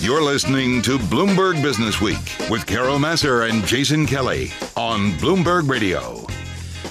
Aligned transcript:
You're 0.00 0.22
listening 0.22 0.82
to 0.82 0.98
Bloomberg 0.98 1.62
Business 1.62 2.00
Week 2.00 2.18
with 2.50 2.66
Carol 2.66 2.98
Massar 2.98 3.48
and 3.48 3.64
Jason 3.64 4.06
Kelly 4.06 4.50
on 4.76 5.12
Bloomberg 5.12 5.68
Radio. 5.68 6.26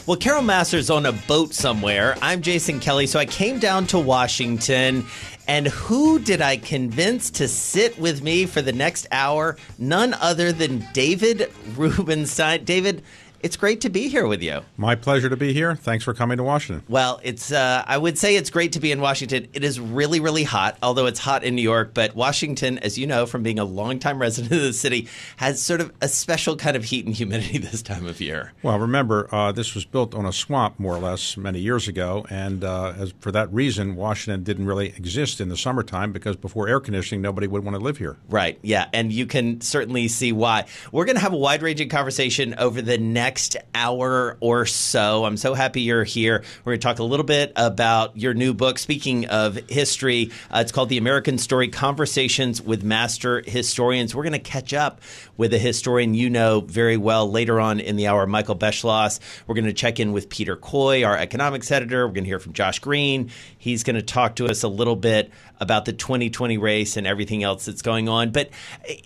Well, 0.08 0.18
Carol 0.18 0.42
Massar's 0.42 0.90
on 0.90 1.06
a 1.06 1.12
boat 1.12 1.54
somewhere. 1.54 2.16
I'm 2.22 2.42
Jason 2.42 2.80
Kelly, 2.80 3.06
so 3.06 3.20
I 3.20 3.26
came 3.26 3.60
down 3.60 3.86
to 3.88 4.00
Washington. 4.00 5.06
And 5.48 5.68
who 5.68 6.18
did 6.20 6.42
I 6.42 6.58
convince 6.58 7.30
to 7.32 7.48
sit 7.48 8.00
with 8.00 8.24
me 8.24 8.46
for 8.46 8.62
the 8.62 8.72
next 8.72 9.06
hour? 9.12 9.58
None 9.78 10.14
other 10.16 10.52
than 10.52 10.88
David 10.94 11.52
Rubenstein. 11.76 12.64
David, 12.64 13.04
it's 13.44 13.58
great 13.58 13.82
to 13.82 13.90
be 13.90 14.08
here 14.08 14.26
with 14.26 14.42
you. 14.42 14.62
My 14.78 14.96
pleasure 14.96 15.30
to 15.30 15.36
be 15.36 15.52
here. 15.52 15.76
Thanks 15.76 16.06
for 16.06 16.14
coming 16.14 16.38
to 16.38 16.44
Washington. 16.44 16.86
Well, 16.88 17.20
it's 17.24 17.52
uh, 17.52 17.84
I 17.86 17.98
would 17.98 18.18
say 18.18 18.38
it's 18.38 18.50
great 18.50 18.72
to 18.72 18.80
be 18.80 18.92
in 18.92 19.02
Washington. 19.02 19.50
It 19.54 19.66
is 19.66 19.82
really, 19.82 20.22
really 20.22 20.46
hot, 20.46 20.78
although 20.82 21.08
it's 21.08 21.20
hot 21.20 21.44
in 21.44 21.54
New 21.54 21.62
York. 21.62 21.94
But 21.94 22.16
Washington, 22.16 22.78
as 22.80 22.98
you 22.98 23.06
know 23.06 23.26
from 23.26 23.44
being 23.44 23.60
a 23.60 23.66
longtime 23.66 24.20
resident 24.22 24.54
of 24.54 24.62
the 24.62 24.72
city, 24.72 25.10
has 25.38 25.62
sort 25.62 25.82
of 25.82 25.92
a 26.02 26.08
special 26.08 26.56
kind 26.56 26.78
of 26.78 26.86
heat 26.86 27.06
and 27.06 27.14
humidity 27.14 27.58
this 27.60 27.82
time 27.82 28.08
of 28.08 28.22
year. 28.22 28.54
Well, 28.64 28.80
remember, 28.80 29.28
uh, 29.36 29.52
this 29.52 29.76
was 29.76 29.84
built 29.84 30.16
on 30.16 30.26
a 30.26 30.34
swamp 30.34 30.80
more 30.80 30.96
or 30.96 31.00
less 31.00 31.36
many 31.36 31.60
years 31.60 31.90
ago. 31.90 32.26
And 32.30 32.64
uh, 32.64 32.94
as, 32.98 33.14
for 33.20 33.32
that 33.34 33.54
reason, 33.54 33.98
Washington 33.98 34.44
didn't 34.44 34.68
really 34.68 34.88
exist 34.88 35.42
in 35.42 35.50
the 35.50 35.58
summertime 35.58 36.14
because 36.14 36.38
before 36.38 36.70
air 36.70 36.80
conditioning, 36.80 37.22
nobody 37.22 37.48
would 37.48 37.66
want 37.66 37.76
to 37.76 37.84
live 37.84 37.98
here. 37.98 38.16
Right. 38.30 38.58
Yeah. 38.62 38.88
And 38.94 39.12
you 39.12 39.26
can 39.26 39.60
certainly 39.60 40.08
see 40.08 40.32
why. 40.32 40.66
We're 40.94 41.06
going 41.06 41.18
to 41.18 41.22
have 41.22 41.34
a 41.34 41.38
wide 41.38 41.62
ranging 41.62 41.90
conversation 41.90 42.56
over 42.58 42.82
the 42.82 42.98
next 42.98 43.33
next 43.34 43.58
hour 43.74 44.38
or 44.42 44.64
so. 44.68 45.26
I'm 45.26 45.38
so 45.38 45.56
happy 45.56 45.82
you're 45.82 46.04
here. 46.04 46.44
We're 46.64 46.74
going 46.74 46.80
to 46.82 46.84
talk 46.84 47.00
a 47.00 47.04
little 47.04 47.26
bit 47.26 47.52
about 47.56 48.16
your 48.16 48.36
new 48.36 48.54
book. 48.54 48.78
Speaking 48.78 49.26
of 49.26 49.56
history, 49.68 50.30
uh, 50.52 50.60
it's 50.60 50.72
called 50.72 50.90
The 50.90 51.00
American 51.00 51.40
Story 51.40 51.68
Conversations 51.68 52.62
with 52.62 52.84
Master 52.84 53.42
Historians. 53.42 54.14
We're 54.14 54.22
going 54.22 54.34
to 54.34 54.40
catch 54.40 54.72
up 54.72 55.02
with 55.36 55.52
a 55.52 55.58
historian 55.58 56.14
you 56.14 56.30
know 56.30 56.60
very 56.60 56.96
well 56.96 57.28
later 57.28 57.60
on 57.60 57.80
in 57.80 57.96
the 57.96 58.06
hour, 58.06 58.28
Michael 58.28 58.56
Beschloss. 58.56 59.20
We're 59.48 59.56
going 59.56 59.66
to 59.66 59.74
check 59.74 60.00
in 60.00 60.12
with 60.12 60.30
Peter 60.30 60.56
Coy, 60.56 61.04
our 61.04 61.18
economics 61.18 61.72
editor. 61.72 62.06
We're 62.06 62.14
going 62.14 62.26
to 62.26 62.30
hear 62.30 62.38
from 62.38 62.54
Josh 62.54 62.78
Green. 62.78 63.32
He's 63.64 63.84
going 63.84 63.96
to 63.96 64.02
talk 64.02 64.36
to 64.36 64.48
us 64.48 64.64
a 64.64 64.68
little 64.68 64.98
bit 64.98 65.32
about 65.62 65.86
the 65.86 65.94
2020 65.94 66.58
race 66.58 66.98
and 66.98 67.08
everything 67.08 67.44
else 67.44 67.64
that's 67.64 67.82
going 67.82 68.10
on. 68.10 68.32
But 68.32 68.50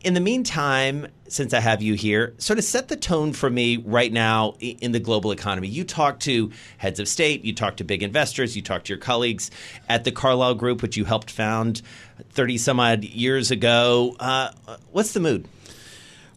in 0.03 0.15
the 0.15 0.19
meantime, 0.19 1.05
since 1.27 1.53
I 1.53 1.59
have 1.59 1.83
you 1.83 1.93
here, 1.93 2.33
sort 2.39 2.57
of 2.57 2.65
set 2.65 2.87
the 2.87 2.95
tone 2.95 3.33
for 3.33 3.51
me 3.51 3.77
right 3.77 4.11
now 4.11 4.55
in 4.59 4.93
the 4.93 4.99
global 4.99 5.31
economy. 5.31 5.67
You 5.67 5.83
talk 5.83 6.19
to 6.21 6.51
heads 6.79 6.99
of 6.99 7.07
state, 7.07 7.45
you 7.45 7.53
talk 7.53 7.77
to 7.77 7.83
big 7.83 8.01
investors, 8.01 8.55
you 8.55 8.63
talk 8.63 8.83
to 8.85 8.89
your 8.89 8.97
colleagues 8.97 9.51
at 9.89 10.05
the 10.05 10.11
Carlyle 10.11 10.55
Group, 10.55 10.81
which 10.81 10.97
you 10.97 11.05
helped 11.05 11.29
found 11.29 11.83
30 12.31 12.57
some 12.57 12.79
odd 12.79 13.03
years 13.03 13.51
ago. 13.51 14.15
Uh, 14.19 14.49
what's 14.91 15.13
the 15.13 15.19
mood? 15.19 15.47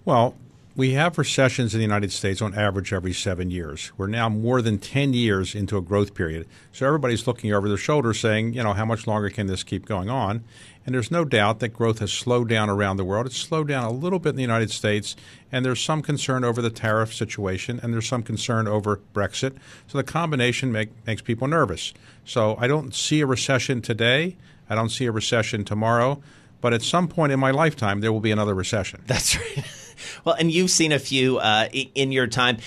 Well, 0.05 0.35
we 0.81 0.93
have 0.93 1.19
recessions 1.19 1.75
in 1.75 1.79
the 1.79 1.85
United 1.85 2.11
States 2.11 2.41
on 2.41 2.55
average 2.55 2.91
every 2.91 3.13
seven 3.13 3.51
years. 3.51 3.93
We're 3.99 4.07
now 4.07 4.31
more 4.31 4.63
than 4.63 4.79
10 4.79 5.13
years 5.13 5.55
into 5.55 5.77
a 5.77 5.83
growth 5.83 6.15
period. 6.15 6.49
So 6.73 6.87
everybody's 6.87 7.27
looking 7.27 7.53
over 7.53 7.69
their 7.69 7.77
shoulder 7.77 8.15
saying, 8.15 8.55
you 8.55 8.63
know, 8.63 8.73
how 8.73 8.87
much 8.87 9.07
longer 9.07 9.29
can 9.29 9.47
this 9.47 9.63
keep 9.63 9.85
going 9.85 10.09
on? 10.09 10.43
And 10.87 10.95
there's 10.95 11.11
no 11.11 11.27
doubt 11.27 11.59
that 11.59 11.75
growth 11.75 11.99
has 11.99 12.11
slowed 12.11 12.49
down 12.49 12.71
around 12.71 12.97
the 12.97 13.05
world. 13.05 13.27
It's 13.27 13.37
slowed 13.37 13.69
down 13.69 13.85
a 13.85 13.91
little 13.91 14.19
bit 14.19 14.31
in 14.31 14.37
the 14.37 14.43
United 14.43 14.71
States, 14.71 15.17
and 15.53 15.67
there's 15.67 15.83
some 15.83 16.01
concern 16.01 16.45
over 16.45 16.63
the 16.63 16.71
tariff 16.71 17.13
situation, 17.13 17.79
and 17.83 17.93
there's 17.93 18.09
some 18.09 18.23
concern 18.23 18.67
over 18.67 19.03
Brexit. 19.13 19.57
So 19.87 19.99
the 19.99 20.05
combination 20.05 20.73
make, 20.73 20.89
makes 21.07 21.21
people 21.21 21.47
nervous. 21.47 21.93
So 22.25 22.57
I 22.59 22.67
don't 22.67 22.95
see 22.95 23.21
a 23.21 23.27
recession 23.27 23.83
today. 23.83 24.39
I 24.71 24.77
don't 24.77 24.89
see 24.89 25.05
a 25.05 25.13
recession 25.13 25.63
tomorrow. 25.63 26.23
But 26.63 26.73
at 26.73 26.81
some 26.81 27.07
point 27.07 27.33
in 27.33 27.41
my 27.41 27.51
lifetime, 27.51 28.01
there 28.01 28.13
will 28.13 28.21
be 28.21 28.31
another 28.31 28.55
recession. 28.55 29.03
That's 29.07 29.37
right. 29.37 29.65
Well, 30.25 30.35
and 30.35 30.51
you've 30.51 30.71
seen 30.71 30.93
a 30.93 30.99
few 30.99 31.39
uh, 31.39 31.69
in 31.73 32.13
your 32.13 32.27
time. 32.27 32.59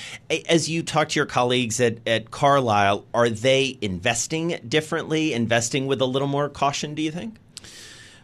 As 0.49 0.69
you 0.69 0.83
talk 0.83 1.09
to 1.09 1.19
your 1.19 1.25
colleagues 1.25 1.79
at, 1.79 1.99
at 2.07 2.31
Carlyle, 2.31 3.05
are 3.13 3.29
they 3.29 3.77
investing 3.81 4.59
differently, 4.67 5.33
investing 5.33 5.87
with 5.87 6.01
a 6.01 6.05
little 6.05 6.27
more 6.27 6.49
caution, 6.49 6.95
do 6.95 7.01
you 7.01 7.11
think? 7.11 7.35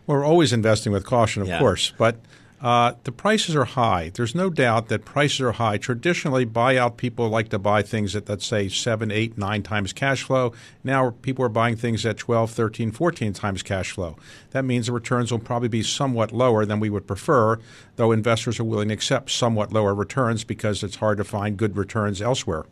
We're 0.08 0.25
always 0.25 0.53
investing 0.53 0.92
with 0.92 1.06
caution, 1.06 1.42
of 1.42 1.48
yeah. 1.48 1.59
course, 1.59 1.94
but 1.98 2.19
uh, 2.62 2.94
the 3.03 3.12
prices 3.12 3.56
are 3.56 3.66
high. 3.66 4.12
There's 4.14 4.36
no 4.36 4.50
doubt 4.50 4.90
that 4.90 5.06
prices 5.06 5.42
are 5.42 5.53
high. 5.53 5.78
Traditionally, 5.78 6.46
buyout 6.46 6.97
people 6.97 7.30
like 7.30 7.50
to 7.50 7.59
buy 7.59 7.81
things 7.81 8.16
at, 8.16 8.28
let's 8.28 8.46
say, 8.46 8.68
7, 8.68 9.12
8, 9.12 9.38
9 9.38 9.64
times 9.64 9.94
cash 9.94 10.24
flow. 10.24 10.53
Now 10.84 11.12
people 11.22 11.46
are 11.46 11.50
buying 11.50 11.78
things 11.78 12.06
at 12.06 12.18
12, 12.18 12.52
13, 12.52 12.92
14 12.92 13.34
times 13.34 13.64
cash 13.64 13.92
flow. 13.92 14.18
That 14.52 14.66
means 14.66 14.88
the 14.88 14.92
returns 14.92 15.31
will 15.31 15.40
probably 15.40 15.69
be 15.69 15.84
somewhat 15.84 16.34
lower 16.34 16.66
than 16.66 16.80
we 16.80 16.90
would 16.90 17.08
prefer, 17.08 17.59
though 17.96 18.12
investors 18.12 18.59
are 18.59 18.66
willing 18.66 18.90
to 18.90 18.94
accept 18.94 19.31
somewhat 19.31 19.72
lower 19.72 19.96
returns 19.96 20.44
because 20.44 20.84
it's 20.84 20.98
hard 20.98 21.18
to 21.19 21.24
find 21.24 21.56
good 21.56 21.78
returns 21.78 22.22
elsewhere. 22.22 22.66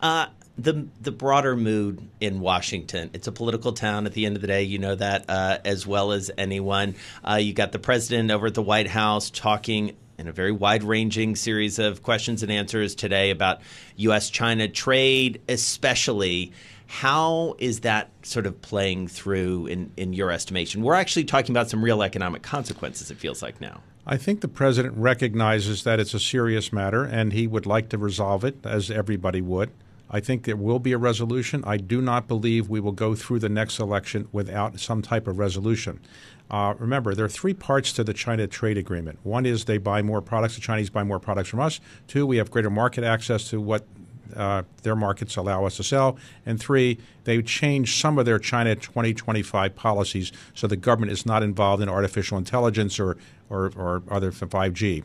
Uh, 0.00 0.26
the 0.58 0.86
the 1.00 1.12
broader 1.12 1.56
mood 1.56 2.08
in 2.20 2.40
Washington. 2.40 3.10
It's 3.12 3.26
a 3.26 3.32
political 3.32 3.72
town. 3.72 4.06
At 4.06 4.14
the 4.14 4.26
end 4.26 4.36
of 4.36 4.42
the 4.42 4.48
day, 4.48 4.62
you 4.62 4.78
know 4.78 4.94
that 4.94 5.26
uh, 5.28 5.58
as 5.64 5.86
well 5.86 6.12
as 6.12 6.30
anyone. 6.38 6.94
Uh, 7.26 7.34
you 7.34 7.52
got 7.52 7.72
the 7.72 7.78
president 7.78 8.30
over 8.30 8.46
at 8.46 8.54
the 8.54 8.62
White 8.62 8.88
House 8.88 9.30
talking 9.30 9.96
in 10.18 10.28
a 10.28 10.32
very 10.32 10.52
wide 10.52 10.82
ranging 10.82 11.36
series 11.36 11.78
of 11.78 12.02
questions 12.02 12.42
and 12.42 12.50
answers 12.50 12.94
today 12.94 13.30
about 13.30 13.60
U.S. 13.96 14.30
China 14.30 14.68
trade, 14.68 15.40
especially. 15.48 16.52
How 16.88 17.56
is 17.58 17.80
that 17.80 18.10
sort 18.22 18.46
of 18.46 18.62
playing 18.62 19.08
through 19.08 19.66
in, 19.66 19.90
in 19.96 20.12
your 20.12 20.30
estimation? 20.30 20.82
We're 20.82 20.94
actually 20.94 21.24
talking 21.24 21.52
about 21.52 21.68
some 21.68 21.82
real 21.82 22.00
economic 22.00 22.42
consequences, 22.42 23.10
it 23.10 23.18
feels 23.18 23.42
like 23.42 23.60
now. 23.60 23.80
I 24.06 24.16
think 24.16 24.40
the 24.40 24.48
president 24.48 24.96
recognizes 24.96 25.82
that 25.82 25.98
it's 25.98 26.14
a 26.14 26.20
serious 26.20 26.72
matter 26.72 27.02
and 27.02 27.32
he 27.32 27.48
would 27.48 27.66
like 27.66 27.88
to 27.88 27.98
resolve 27.98 28.44
it, 28.44 28.64
as 28.64 28.88
everybody 28.88 29.40
would. 29.40 29.72
I 30.10 30.20
think 30.20 30.44
there 30.44 30.56
will 30.56 30.78
be 30.78 30.92
a 30.92 30.98
resolution. 30.98 31.64
I 31.66 31.76
do 31.78 32.00
not 32.00 32.28
believe 32.28 32.68
we 32.68 32.80
will 32.80 32.92
go 32.92 33.14
through 33.14 33.40
the 33.40 33.48
next 33.48 33.78
election 33.78 34.28
without 34.32 34.78
some 34.78 35.02
type 35.02 35.26
of 35.26 35.38
resolution. 35.38 36.00
Uh, 36.50 36.74
remember, 36.78 37.14
there 37.14 37.24
are 37.24 37.28
three 37.28 37.54
parts 37.54 37.92
to 37.94 38.04
the 38.04 38.14
China 38.14 38.46
trade 38.46 38.78
agreement. 38.78 39.18
One 39.24 39.44
is 39.44 39.64
they 39.64 39.78
buy 39.78 40.02
more 40.02 40.22
products, 40.22 40.54
the 40.54 40.60
Chinese 40.60 40.90
buy 40.90 41.02
more 41.02 41.18
products 41.18 41.48
from 41.48 41.60
us. 41.60 41.80
Two, 42.06 42.24
we 42.26 42.36
have 42.36 42.50
greater 42.50 42.70
market 42.70 43.02
access 43.02 43.50
to 43.50 43.60
what 43.60 43.84
uh, 44.34 44.62
their 44.82 44.96
markets 44.96 45.36
allow 45.36 45.64
us 45.64 45.76
to 45.76 45.82
sell. 45.82 46.18
And 46.44 46.60
three, 46.60 46.98
they 47.24 47.42
change 47.42 48.00
some 48.00 48.18
of 48.18 48.26
their 48.26 48.38
China 48.38 48.74
2025 48.74 49.74
policies 49.74 50.32
so 50.54 50.66
the 50.66 50.76
government 50.76 51.12
is 51.12 51.26
not 51.26 51.42
involved 51.42 51.82
in 51.82 51.88
artificial 51.88 52.38
intelligence 52.38 52.98
or, 52.98 53.16
or, 53.48 53.72
or 53.76 54.02
other 54.10 54.30
5G. 54.30 55.04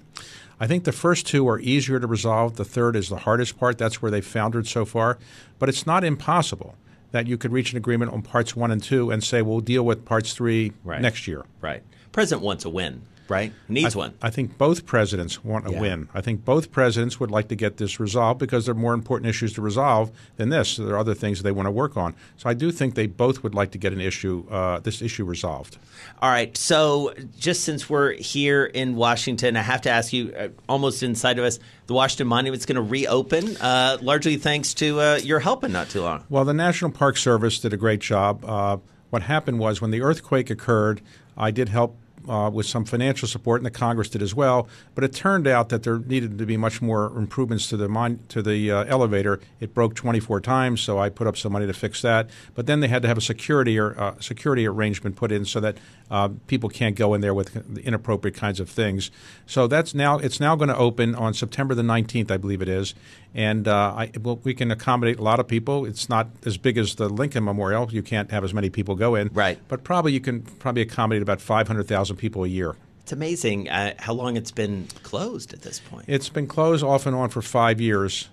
I 0.62 0.68
think 0.68 0.84
the 0.84 0.92
first 0.92 1.26
two 1.26 1.50
are 1.50 1.60
easier 1.60 2.00
to 2.00 2.06
resolve. 2.06 2.56
The 2.56 2.64
third 2.64 2.96
is 2.96 3.10
the 3.10 3.18
hardest 3.18 3.58
part. 3.58 3.80
That's 3.80 4.00
where 4.00 4.12
they've 4.12 4.24
foundered 4.24 4.68
so 4.68 4.86
far. 4.86 5.18
But 5.58 5.70
it's 5.70 5.88
not 5.88 6.04
impossible 6.04 6.76
that 7.10 7.26
you 7.26 7.36
could 7.36 7.52
reach 7.52 7.72
an 7.72 7.78
agreement 7.78 8.14
on 8.14 8.22
parts 8.22 8.56
one 8.56 8.70
and 8.70 8.82
two 8.82 9.10
and 9.10 9.24
say, 9.24 9.42
we'll 9.42 9.62
deal 9.62 9.84
with 9.84 10.06
parts 10.06 10.34
three 10.34 10.74
right. 10.84 11.02
next 11.02 11.28
year. 11.28 11.46
Right. 11.62 11.82
President 12.12 12.46
wants 12.46 12.64
a 12.64 12.70
win 12.70 13.02
right? 13.32 13.54
Needs 13.70 13.96
I, 13.96 14.00
one. 14.00 14.14
I 14.22 14.30
think 14.30 14.58
both 14.58 14.86
presidents 14.86 15.44
want 15.44 15.68
a 15.68 15.72
yeah. 15.72 15.82
win. 15.82 16.10
I 16.14 16.22
think 16.22 16.46
both 16.46 16.72
presidents 16.72 17.20
would 17.20 17.32
like 17.32 17.48
to 17.48 17.56
get 17.56 17.78
this 17.78 18.00
resolved 18.00 18.40
because 18.40 18.66
there 18.66 18.74
are 18.74 18.78
more 18.78 18.94
important 18.94 19.30
issues 19.30 19.54
to 19.54 19.62
resolve 19.62 20.12
than 20.36 20.50
this. 20.50 20.70
So 20.70 20.86
there 20.86 20.96
are 20.96 21.00
other 21.00 21.14
things 21.14 21.42
they 21.42 21.52
want 21.52 21.68
to 21.68 21.72
work 21.72 21.98
on. 21.98 22.14
So 22.38 22.50
I 22.50 22.54
do 22.54 22.72
think 22.72 22.96
they 22.96 23.08
both 23.08 23.42
would 23.42 23.56
like 23.56 23.72
to 23.72 23.78
get 23.78 23.94
an 23.94 24.02
issue, 24.02 24.46
uh, 24.52 24.80
this 24.80 25.02
issue 25.02 25.24
resolved. 25.24 25.78
All 26.22 26.30
right. 26.30 26.56
So 26.58 27.14
just 27.40 27.64
since 27.64 27.90
we're 27.90 28.14
here 28.14 28.66
in 28.66 28.96
Washington, 28.96 29.56
I 29.56 29.62
have 29.62 29.82
to 29.82 29.90
ask 29.90 30.12
you, 30.12 30.34
uh, 30.38 30.50
almost 30.68 31.02
inside 31.02 31.40
of 31.40 31.46
us, 31.46 31.58
the 31.88 31.94
Washington 31.94 32.28
Monument's 32.28 32.66
going 32.66 32.76
to 32.76 32.82
reopen, 32.82 33.58
uh, 33.58 33.98
largely 34.02 34.36
thanks 34.36 34.74
to 34.76 35.00
uh, 35.00 35.20
your 35.24 35.40
help 35.40 35.64
in 35.64 35.72
not 35.72 35.90
too 35.90 36.02
long. 36.02 36.26
Well, 36.30 36.46
the 36.46 36.54
National 36.54 36.92
Park 36.92 37.18
Service 37.18 37.60
did 37.60 37.74
a 37.74 37.78
great 37.78 38.02
job. 38.02 38.44
Uh, 38.46 38.78
what 39.10 39.24
happened 39.24 39.60
was 39.60 39.82
when 39.82 39.92
the 39.92 40.02
earthquake 40.02 40.50
occurred, 40.50 41.02
I 41.38 41.52
did 41.52 41.70
help 41.70 41.98
uh, 42.28 42.50
with 42.52 42.66
some 42.66 42.86
financial 42.86 43.28
support, 43.28 43.62
and 43.62 43.66
the 43.66 43.72
Congress 43.72 44.10
did 44.10 44.22
as 44.22 44.36
well. 44.36 44.68
But 44.96 45.04
it 45.04 45.14
turned 45.14 45.48
out 45.48 45.70
that 45.70 45.84
there 45.84 46.00
needed 46.00 46.38
to 46.38 46.46
be 46.46 46.58
much 46.58 46.82
more 46.82 47.08
improvements 47.18 47.68
to 47.70 47.78
the 47.78 47.88
mon- 47.88 48.20
to 48.30 48.42
the 48.42 48.72
uh, 48.72 48.84
elevator. 48.86 49.40
It 49.60 49.74
broke 49.74 49.96
24 49.96 50.42
times, 50.42 50.82
so 50.82 51.00
I 51.00 51.10
put 51.10 51.28
up 51.28 51.38
some 51.38 51.52
money 51.52 51.68
to 51.68 51.74
fix 51.74 52.02
that. 52.02 52.30
But 52.56 52.68
then 52.68 52.80
they 52.80 52.88
had 52.88 53.02
to 53.02 53.08
have 53.08 53.18
a 53.18 53.22
security 53.22 53.78
or 53.78 54.00
uh, 54.00 54.20
security 54.20 54.68
arrangement 54.68 55.16
put 55.16 55.32
in 55.32 55.46
so 55.46 55.60
that 55.60 55.78
uh, 56.10 56.30
people 56.48 56.70
can't 56.70 56.96
go 56.96 57.14
in 57.14 57.22
there 57.22 57.34
with 57.34 57.80
inappropriate 57.80 58.36
kinds 58.36 58.60
of 58.60 58.70
things. 58.70 59.12
So 59.46 59.68
that's 59.68 59.94
now 59.94 60.18
it's 60.18 60.40
now 60.40 60.56
going 60.56 60.70
to 60.70 60.78
open 60.78 61.16
on 61.16 61.34
September 61.34 61.74
the 61.74 61.82
19th, 61.82 62.32
I 62.32 62.38
believe 62.38 62.62
it 62.62 62.70
is, 62.70 62.94
and 63.34 63.68
uh, 63.68 63.94
I, 63.96 64.12
well, 64.22 64.40
we 64.44 64.54
can 64.54 64.72
accommodate 64.72 65.20
a 65.20 65.24
lot 65.24 65.40
of 65.40 65.48
people. 65.48 65.86
It's 65.86 66.10
not 66.10 66.28
as 66.46 66.58
big 66.58 66.78
as 66.78 66.96
the 66.96 67.10
Lincoln 67.10 67.44
Memorial; 67.44 67.92
you 67.92 68.04
can't 68.04 68.32
have 68.32 68.44
as 68.44 68.54
many 68.54 68.70
people 68.70 68.96
go 68.96 69.16
in. 69.16 69.30
Right. 69.34 69.60
But 69.68 69.84
probably 69.84 70.14
you 70.14 70.20
can 70.20 70.42
probably 70.42 70.82
accommodate 70.82 71.22
about 71.22 71.42
500,000 71.42 72.16
people 72.18 72.44
a 72.44 72.48
year. 72.48 72.76
It's 73.02 73.12
amazing 73.12 73.70
uh, 73.70 73.94
how 73.98 74.14
long 74.14 74.38
it's 74.38 74.52
been 74.52 74.88
closed 75.04 75.54
at 75.54 75.62
this 75.62 75.80
point. 75.80 76.06
It's 76.08 76.30
been 76.30 76.48
closed 76.48 76.84
off 76.84 77.06
and 77.06 77.16
on 77.16 77.30
for 77.30 77.42
five 77.42 77.82
years. 77.82 78.30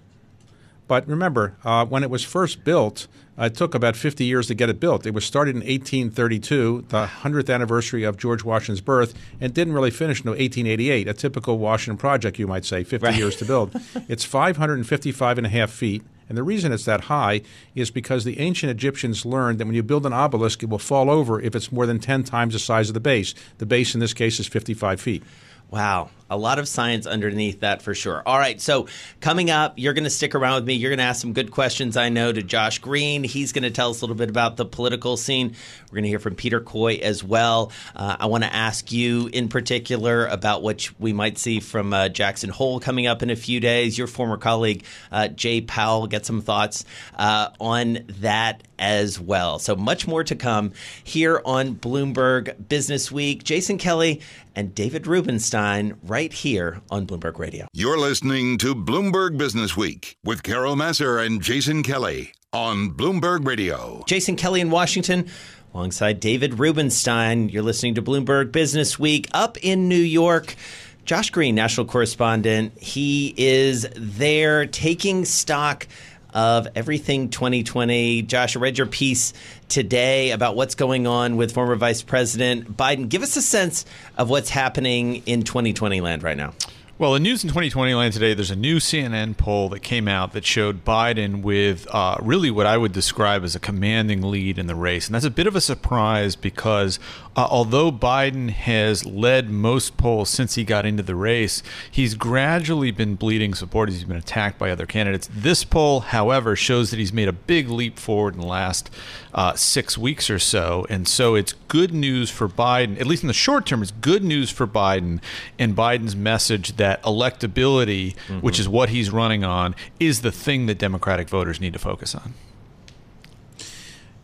But 0.89 1.07
remember, 1.07 1.55
uh, 1.65 1.85
when 1.85 2.03
it 2.03 2.11
was 2.11 2.25
first 2.25 2.65
built, 2.65 3.07
uh, 3.39 3.45
it 3.45 3.55
took 3.55 3.75
about 3.75 3.95
50 3.95 4.25
years 4.25 4.49
to 4.49 4.55
get 4.55 4.69
it 4.69 4.81
built. 4.81 5.07
It 5.07 5.13
was 5.13 5.25
started 5.25 5.55
in 5.55 5.61
1832, 5.61 6.87
the 6.89 7.07
100th 7.07 7.55
anniversary 7.55 8.03
of 8.03 8.17
George 8.17 8.43
Washington's 8.43 8.81
birth, 8.81 9.15
and 9.41 9.55
didn't 9.55 9.75
really 9.75 9.91
finish 9.91 10.19
until 10.21 10.33
1888, 10.33 11.07
a 11.07 11.13
typical 11.13 11.59
Washington 11.59 11.99
project, 11.99 12.39
you 12.39 12.47
might 12.47 12.65
say, 12.65 12.83
50 12.83 13.07
right. 13.07 13.17
years 13.17 13.37
to 13.37 13.45
build. 13.45 13.71
it's 14.09 14.25
555 14.25 15.39
and 15.39 15.47
a 15.47 15.51
half 15.51 15.71
feet. 15.71 16.03
And 16.29 16.37
the 16.37 16.43
reason 16.43 16.73
it's 16.73 16.85
that 16.87 17.03
high 17.03 17.43
is 17.75 17.91
because 17.91 18.25
the 18.25 18.41
ancient 18.41 18.71
Egyptians 18.71 19.25
learned 19.25 19.59
that 19.61 19.67
when 19.67 19.75
you 19.75 19.83
build 19.83 20.05
an 20.05 20.13
obelisk, 20.13 20.63
it 20.63 20.69
will 20.69 20.79
fall 20.79 21.11
over 21.11 21.41
if 21.41 21.55
it's 21.55 21.71
more 21.71 21.87
than 21.87 22.01
10 22.01 22.25
times 22.25 22.55
the 22.55 22.59
size 22.59 22.89
of 22.89 22.95
the 22.95 23.01
base. 23.01 23.35
The 23.59 23.67
base 23.67 23.95
in 23.95 24.01
this 24.01 24.15
case 24.15 24.41
is 24.41 24.47
55 24.47 25.01
feet. 25.01 25.23
Wow. 25.71 26.11
A 26.31 26.37
lot 26.37 26.59
of 26.59 26.69
science 26.69 27.07
underneath 27.07 27.61
that 27.61 27.83
for 27.83 27.95
sure. 27.95 28.23
All 28.27 28.39
right. 28.39 28.61
So, 28.61 28.87
coming 29.21 29.51
up, 29.51 29.75
you're 29.77 29.95
going 29.95 30.05
to 30.05 30.11
stick 30.11 30.35
around 30.35 30.57
with 30.57 30.65
me. 30.67 30.75
You're 30.75 30.91
going 30.91 30.99
to 30.99 31.05
ask 31.05 31.21
some 31.21 31.33
good 31.33 31.51
questions, 31.51 31.97
I 31.97 32.09
know, 32.09 32.33
to 32.33 32.43
Josh 32.43 32.79
Green. 32.81 33.25
He's 33.25 33.53
going 33.53 33.63
to 33.63 33.71
tell 33.71 33.91
us 33.91 34.01
a 34.01 34.05
little 34.05 34.17
bit 34.17 34.29
about 34.29 34.57
the 34.57 34.67
political 34.67 35.17
scene. 35.17 35.55
We're 35.91 35.97
going 35.97 36.03
to 36.05 36.09
hear 36.09 36.19
from 36.19 36.35
Peter 36.35 36.61
Coy 36.61 36.97
as 36.97 37.25
well. 37.25 37.73
Uh, 37.97 38.17
I 38.21 38.27
want 38.27 38.45
to 38.45 38.55
ask 38.55 38.93
you 38.93 39.29
in 39.29 39.49
particular 39.49 40.27
about 40.27 40.63
what 40.63 40.91
we 40.99 41.13
might 41.13 41.39
see 41.39 41.61
from 41.61 41.93
uh, 41.93 42.09
Jackson 42.09 42.51
Hole 42.51 42.81
coming 42.81 43.07
up 43.07 43.23
in 43.23 43.31
a 43.31 43.37
few 43.37 43.61
days. 43.61 43.97
Your 43.97 44.07
former 44.07 44.37
colleague, 44.37 44.85
uh, 45.11 45.29
Jay 45.29 45.61
Powell, 45.61 46.07
get 46.07 46.27
some 46.27 46.43
thoughts 46.43 46.85
uh, 47.17 47.51
on 47.61 48.01
that 48.21 48.63
as 48.79 49.19
well. 49.19 49.59
So, 49.59 49.77
much 49.77 50.07
more 50.07 50.25
to 50.25 50.37
come 50.37 50.73
here 51.03 51.41
on 51.45 51.75
Bloomberg 51.75 52.69
Business 52.69 53.11
Week. 53.11 53.43
Jason 53.45 53.79
Kelly 53.79 54.21
and 54.55 54.75
David 54.75 55.07
Rubenstein 55.07 55.97
right 56.03 56.18
here 56.27 56.81
on 56.91 57.07
Bloomberg 57.07 57.39
Radio. 57.39 57.69
You're 57.73 57.99
listening 57.99 58.59
to 58.59 58.75
Bloomberg 58.75 59.39
Business 59.39 59.77
Week 59.77 60.17
with 60.25 60.43
Carol 60.43 60.75
Massar 60.75 61.25
and 61.25 61.41
Jason 61.41 61.83
Kelly 61.83 62.33
on 62.53 62.91
Bloomberg 62.91 63.47
Radio. 63.47 64.03
Jason 64.07 64.35
Kelly 64.37 64.61
in 64.61 64.71
Washington. 64.71 65.29
Alongside 65.73 66.19
David 66.19 66.59
Rubenstein, 66.59 67.49
you're 67.49 67.63
listening 67.63 67.95
to 67.95 68.03
Bloomberg 68.03 68.51
Business 68.51 68.99
Week 68.99 69.29
up 69.33 69.57
in 69.63 69.89
New 69.89 69.95
York. 69.95 70.57
Josh 71.05 71.31
Green, 71.31 71.55
national 71.55 71.87
correspondent, 71.87 72.77
he 72.79 73.33
is 73.37 73.87
there 73.95 74.67
taking 74.67 75.25
stock 75.25 75.87
of 76.35 76.69
everything 76.75 77.31
2020. 77.31 78.23
Josh, 78.23 78.57
I 78.57 78.61
read 78.61 78.77
your 78.77 78.87
piece 78.87 79.33
today 79.69 80.31
about 80.31 80.57
what's 80.57 80.75
going 80.75 81.07
on 81.07 81.37
with 81.37 81.53
former 81.53 81.77
Vice 81.77 82.03
President 82.03 82.77
Biden. 82.77 83.09
Give 83.09 83.23
us 83.23 83.37
a 83.37 83.43
sense 83.43 83.85
of 84.17 84.31
what's 84.31 84.51
happening 84.51 85.23
in 85.27 85.43
2020 85.43 86.01
land 86.01 86.23
right 86.23 86.37
now. 86.37 86.55
Well, 86.99 87.13
the 87.13 87.21
news 87.21 87.45
in 87.45 87.49
2020 87.51 87.95
land 87.95 88.13
today, 88.13 88.35
there's 88.35 88.51
a 88.51 88.57
new 88.57 88.79
CNN 88.79 89.37
poll 89.37 89.69
that 89.69 89.85
came 89.85 90.09
out 90.09 90.33
that 90.33 90.45
showed 90.45 90.85
Biden 90.85 91.43
with 91.43 91.87
uh, 91.95 92.17
really 92.21 92.51
what 92.51 92.67
I 92.67 92.77
would 92.77 92.91
describe 92.91 93.45
as 93.45 93.55
a 93.55 93.61
commanding 93.61 94.21
lead 94.21 94.59
in 94.59 94.67
the 94.67 94.75
race. 94.75 95.07
And 95.07 95.15
that's 95.15 95.25
a 95.25 95.31
bit 95.31 95.47
of 95.47 95.55
a 95.55 95.61
surprise 95.61 96.35
because 96.35 96.99
uh, 97.39 97.47
although 97.53 97.93
Biden 97.93 98.51
has 98.51 99.07
led 99.07 99.49
most 99.49 99.97
polls 99.97 100.29
since 100.29 100.57
he 100.57 100.65
got 100.65 100.85
into 100.85 101.05
the 101.05 101.15
race, 101.15 101.63
he's 101.89 102.17
gradually 102.17 102.91
been 102.91 103.15
bleeding 103.15 103.55
support. 103.55 103.91
He's 103.91 104.03
been 104.03 104.17
attacked 104.17 104.59
by 104.59 104.73
other 104.73 104.87
candidates. 104.87 105.29
This 105.33 105.63
poll, 105.63 106.01
however, 106.01 106.57
shows 106.57 106.91
that 106.91 106.99
he's 106.99 107.13
made 107.13 107.29
a 107.29 107.33
big 107.33 107.71
leap 107.71 107.97
forward 107.97 108.35
in 108.35 108.41
the 108.41 108.47
last 108.47 108.91
uh, 109.33 109.55
six 109.55 109.97
weeks 109.97 110.29
or 110.29 110.41
so. 110.41 110.85
And 110.91 111.07
so 111.07 111.37
it's 111.37 111.53
good 111.69 111.95
news 111.95 112.29
for 112.29 112.49
Biden, 112.49 113.01
at 113.01 113.07
least 113.07 113.23
in 113.23 113.29
the 113.29 113.33
short 113.33 113.67
term, 113.67 113.83
it's 113.83 113.93
good 113.93 114.25
news 114.25 114.51
for 114.51 114.67
Biden 114.67 115.21
and 115.61 115.77
Biden's 115.77 116.17
message 116.17 116.77
that 116.77 117.01
electability, 117.05 118.17
mm-hmm. 118.27 118.41
which 118.41 118.59
is 118.59 118.69
what 118.69 118.89
he's 118.89 119.13
running 119.13 119.45
on, 119.45 119.77
is 120.01 120.23
the 120.23 120.33
thing 120.33 120.67
that 120.67 120.79
Democratic 120.79 121.29
voters 121.29 121.61
need 121.61 121.73
to 121.73 121.79
focus 121.79 122.17
on. 122.17 122.35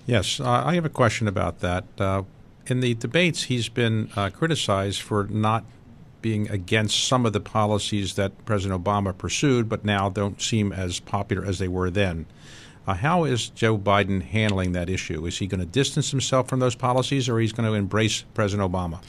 Yes, 0.04 0.40
I 0.40 0.74
have 0.74 0.84
a 0.84 0.90
question 0.90 1.28
about 1.28 1.60
that. 1.60 1.84
Uh, 1.96 2.24
in 2.70 2.80
the 2.80 2.94
debates, 2.94 3.44
he's 3.44 3.68
been 3.68 4.10
uh, 4.16 4.30
criticized 4.30 5.00
for 5.00 5.24
not 5.24 5.64
being 6.22 6.48
against 6.50 7.04
some 7.04 7.26
of 7.26 7.34
the 7.34 7.40
policies 7.40 8.14
that 8.14 8.44
President 8.46 8.82
Obama 8.82 9.16
pursued, 9.16 9.68
but 9.68 9.84
now 9.84 10.08
don't 10.08 10.40
seem 10.40 10.72
as 10.72 10.98
popular 10.98 11.44
as 11.44 11.58
they 11.58 11.68
were 11.68 11.90
then. 11.90 12.26
Uh, 12.86 12.94
how 12.94 13.24
is 13.24 13.48
Joe 13.50 13.78
Biden 13.78 14.22
handling 14.22 14.72
that 14.72 14.90
issue? 14.90 15.26
Is 15.26 15.38
he 15.38 15.46
going 15.46 15.60
to 15.60 15.66
distance 15.66 16.10
himself 16.10 16.48
from 16.48 16.60
those 16.60 16.74
policies, 16.74 17.28
or 17.28 17.38
he's 17.38 17.52
going 17.52 17.68
to 17.68 17.74
embrace 17.74 18.24
President 18.34 18.70
Obama? 18.70 19.02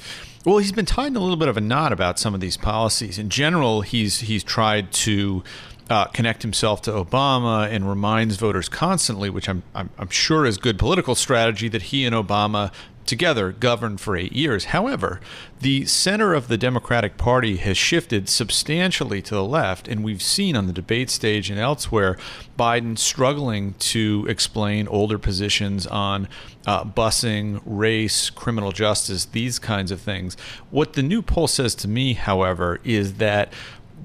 Well, 0.46 0.58
he's 0.58 0.72
been 0.72 0.86
tied 0.86 1.08
in 1.08 1.16
a 1.16 1.20
little 1.20 1.38
bit 1.38 1.48
of 1.48 1.58
a 1.58 1.62
knot 1.62 1.92
about 1.92 2.20
some 2.20 2.34
of 2.34 2.40
these 2.40 2.58
policies. 2.58 3.18
In 3.18 3.30
general, 3.30 3.82
he's 3.82 4.20
he's 4.22 4.44
tried 4.44 4.92
to 4.94 5.44
uh, 5.90 6.06
connect 6.06 6.42
himself 6.42 6.82
to 6.84 6.92
Obama 6.92 7.70
and 7.70 7.88
reminds 7.88 8.38
voters 8.38 8.70
constantly, 8.70 9.30
which 9.30 9.48
I'm, 9.50 9.64
I'm, 9.74 9.90
I'm 9.98 10.10
sure 10.10 10.46
is 10.46 10.58
good 10.58 10.80
political 10.80 11.16
strategy, 11.16 11.68
that 11.70 11.84
he 11.84 12.06
and 12.06 12.16
Obama 12.16 12.72
together 13.06 13.52
governed 13.52 14.02
for 14.02 14.16
eight 14.16 14.34
years. 14.34 14.66
However, 14.66 15.20
the 15.60 15.86
center 15.86 16.34
of 16.34 16.48
the 16.48 16.58
Democratic 16.58 17.18
Party 17.18 17.58
has 17.58 17.78
shifted 17.78 18.28
substantially 18.30 19.22
to 19.24 19.36
the 19.36 19.44
left, 19.44 19.88
and 19.88 20.04
we've 20.04 20.22
seen 20.22 20.56
on 20.56 20.68
the 20.68 20.74
debate 20.74 21.10
stage 21.10 21.50
and 21.50 21.60
elsewhere 21.60 22.18
Biden 22.58 22.98
struggling 22.98 23.74
to 23.76 24.26
explain 24.30 24.88
older 24.88 25.18
positions 25.18 25.88
on 25.88 26.28
uh, 26.66 26.84
busing, 26.84 27.62
race, 27.66 28.30
criminal 28.30 28.72
justice, 28.72 29.26
these 29.26 29.60
kinds 29.60 29.92
of 29.92 30.02
things. 30.02 30.36
What 30.72 30.94
the 30.94 31.04
new 31.04 31.22
poll 31.22 31.48
says 31.48 31.76
to 31.76 31.88
me, 31.88 32.14
however, 32.14 32.80
is 32.84 33.16
that 33.16 33.52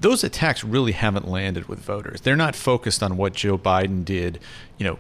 those 0.00 0.25
attacks 0.25 0.64
really 0.64 0.93
haven't 0.93 1.29
landed 1.29 1.69
with 1.69 1.79
voters. 1.79 2.23
They're 2.23 2.37
not 2.37 2.56
focused 2.56 3.02
on 3.02 3.17
what 3.17 3.35
Joe 3.35 3.58
Biden 3.58 4.05
did, 4.05 4.38
you 4.79 4.85
know, 4.87 4.99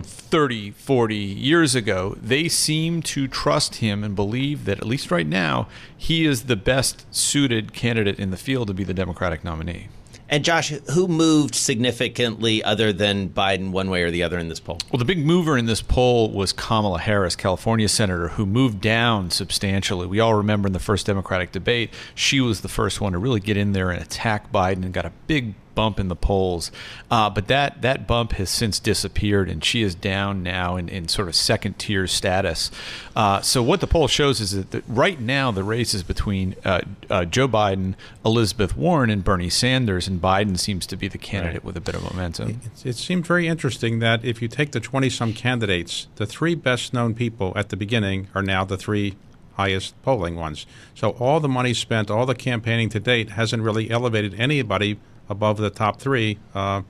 30, 0.00 0.70
40 0.70 1.16
years 1.16 1.74
ago, 1.74 2.16
they 2.20 2.48
seem 2.48 3.02
to 3.02 3.26
trust 3.26 3.76
him 3.76 4.04
and 4.04 4.14
believe 4.14 4.64
that, 4.66 4.78
at 4.78 4.86
least 4.86 5.10
right 5.10 5.26
now, 5.26 5.68
he 5.96 6.24
is 6.24 6.44
the 6.44 6.56
best 6.56 7.12
suited 7.14 7.72
candidate 7.72 8.20
in 8.20 8.30
the 8.30 8.36
field 8.36 8.68
to 8.68 8.74
be 8.74 8.84
the 8.84 8.94
Democratic 8.94 9.42
nominee. 9.42 9.88
And 10.32 10.44
Josh, 10.44 10.68
who 10.68 11.08
moved 11.08 11.56
significantly 11.56 12.62
other 12.62 12.92
than 12.92 13.30
Biden 13.30 13.72
one 13.72 13.90
way 13.90 14.04
or 14.04 14.12
the 14.12 14.22
other 14.22 14.38
in 14.38 14.48
this 14.48 14.60
poll? 14.60 14.78
Well, 14.92 14.98
the 14.98 15.04
big 15.04 15.18
mover 15.18 15.58
in 15.58 15.66
this 15.66 15.82
poll 15.82 16.30
was 16.30 16.52
Kamala 16.52 17.00
Harris, 17.00 17.34
California 17.34 17.88
senator, 17.88 18.28
who 18.28 18.46
moved 18.46 18.80
down 18.80 19.30
substantially. 19.30 20.06
We 20.06 20.20
all 20.20 20.34
remember 20.34 20.68
in 20.68 20.72
the 20.72 20.78
first 20.78 21.06
Democratic 21.06 21.50
debate, 21.50 21.90
she 22.14 22.40
was 22.40 22.60
the 22.60 22.68
first 22.68 23.00
one 23.00 23.10
to 23.10 23.18
really 23.18 23.40
get 23.40 23.56
in 23.56 23.72
there 23.72 23.90
and 23.90 24.00
attack 24.00 24.52
Biden 24.52 24.84
and 24.84 24.92
got 24.92 25.04
a 25.04 25.12
big 25.26 25.54
bump 25.74 26.00
in 26.00 26.08
the 26.08 26.16
polls. 26.16 26.70
Uh, 27.10 27.30
but 27.30 27.48
that 27.48 27.82
that 27.82 28.06
bump 28.06 28.32
has 28.32 28.50
since 28.50 28.78
disappeared, 28.78 29.48
and 29.48 29.64
she 29.64 29.82
is 29.82 29.94
down 29.94 30.42
now 30.42 30.76
in, 30.76 30.88
in 30.88 31.08
sort 31.08 31.28
of 31.28 31.34
second 31.34 31.78
tier 31.78 32.06
status. 32.06 32.70
Uh, 33.16 33.40
so 33.40 33.62
what 33.62 33.80
the 33.80 33.86
poll 33.86 34.08
shows 34.08 34.40
is 34.40 34.52
that 34.52 34.70
the, 34.70 34.82
right 34.88 35.20
now 35.20 35.50
the 35.50 35.64
race 35.64 35.94
is 35.94 36.02
between 36.02 36.54
uh, 36.64 36.80
uh, 37.08 37.24
Joe 37.24 37.48
Biden, 37.48 37.94
Elizabeth 38.24 38.76
Warren, 38.76 39.10
and 39.10 39.24
Bernie 39.24 39.50
Sanders, 39.50 40.08
and 40.08 40.20
Biden 40.20 40.58
seems 40.58 40.86
to 40.86 40.96
be 40.96 41.08
the 41.08 41.18
candidate 41.18 41.56
right. 41.56 41.64
with 41.64 41.76
a 41.76 41.80
bit 41.80 41.94
of 41.94 42.02
momentum. 42.02 42.60
It, 42.84 42.86
it 42.86 42.96
seemed 42.96 43.26
very 43.26 43.46
interesting 43.46 43.98
that 44.00 44.24
if 44.24 44.40
you 44.42 44.48
take 44.48 44.72
the 44.72 44.80
twenty 44.80 45.10
some 45.10 45.32
candidates, 45.32 46.08
the 46.16 46.26
three 46.26 46.54
best 46.54 46.92
known 46.92 47.14
people 47.14 47.52
at 47.56 47.68
the 47.68 47.76
beginning 47.76 48.28
are 48.34 48.42
now 48.42 48.64
the 48.64 48.76
three 48.76 49.16
highest 49.54 50.00
polling 50.02 50.36
ones. 50.36 50.64
So 50.94 51.10
all 51.18 51.38
the 51.38 51.48
money 51.48 51.74
spent, 51.74 52.10
all 52.10 52.24
the 52.24 52.34
campaigning 52.34 52.88
to 52.90 53.00
date 53.00 53.30
hasn't 53.30 53.62
really 53.62 53.90
elevated 53.90 54.40
anybody 54.40 54.98
above 55.30 55.56
the 55.56 55.70
top 55.70 55.98
three, 55.98 56.38
uh, 56.54 56.82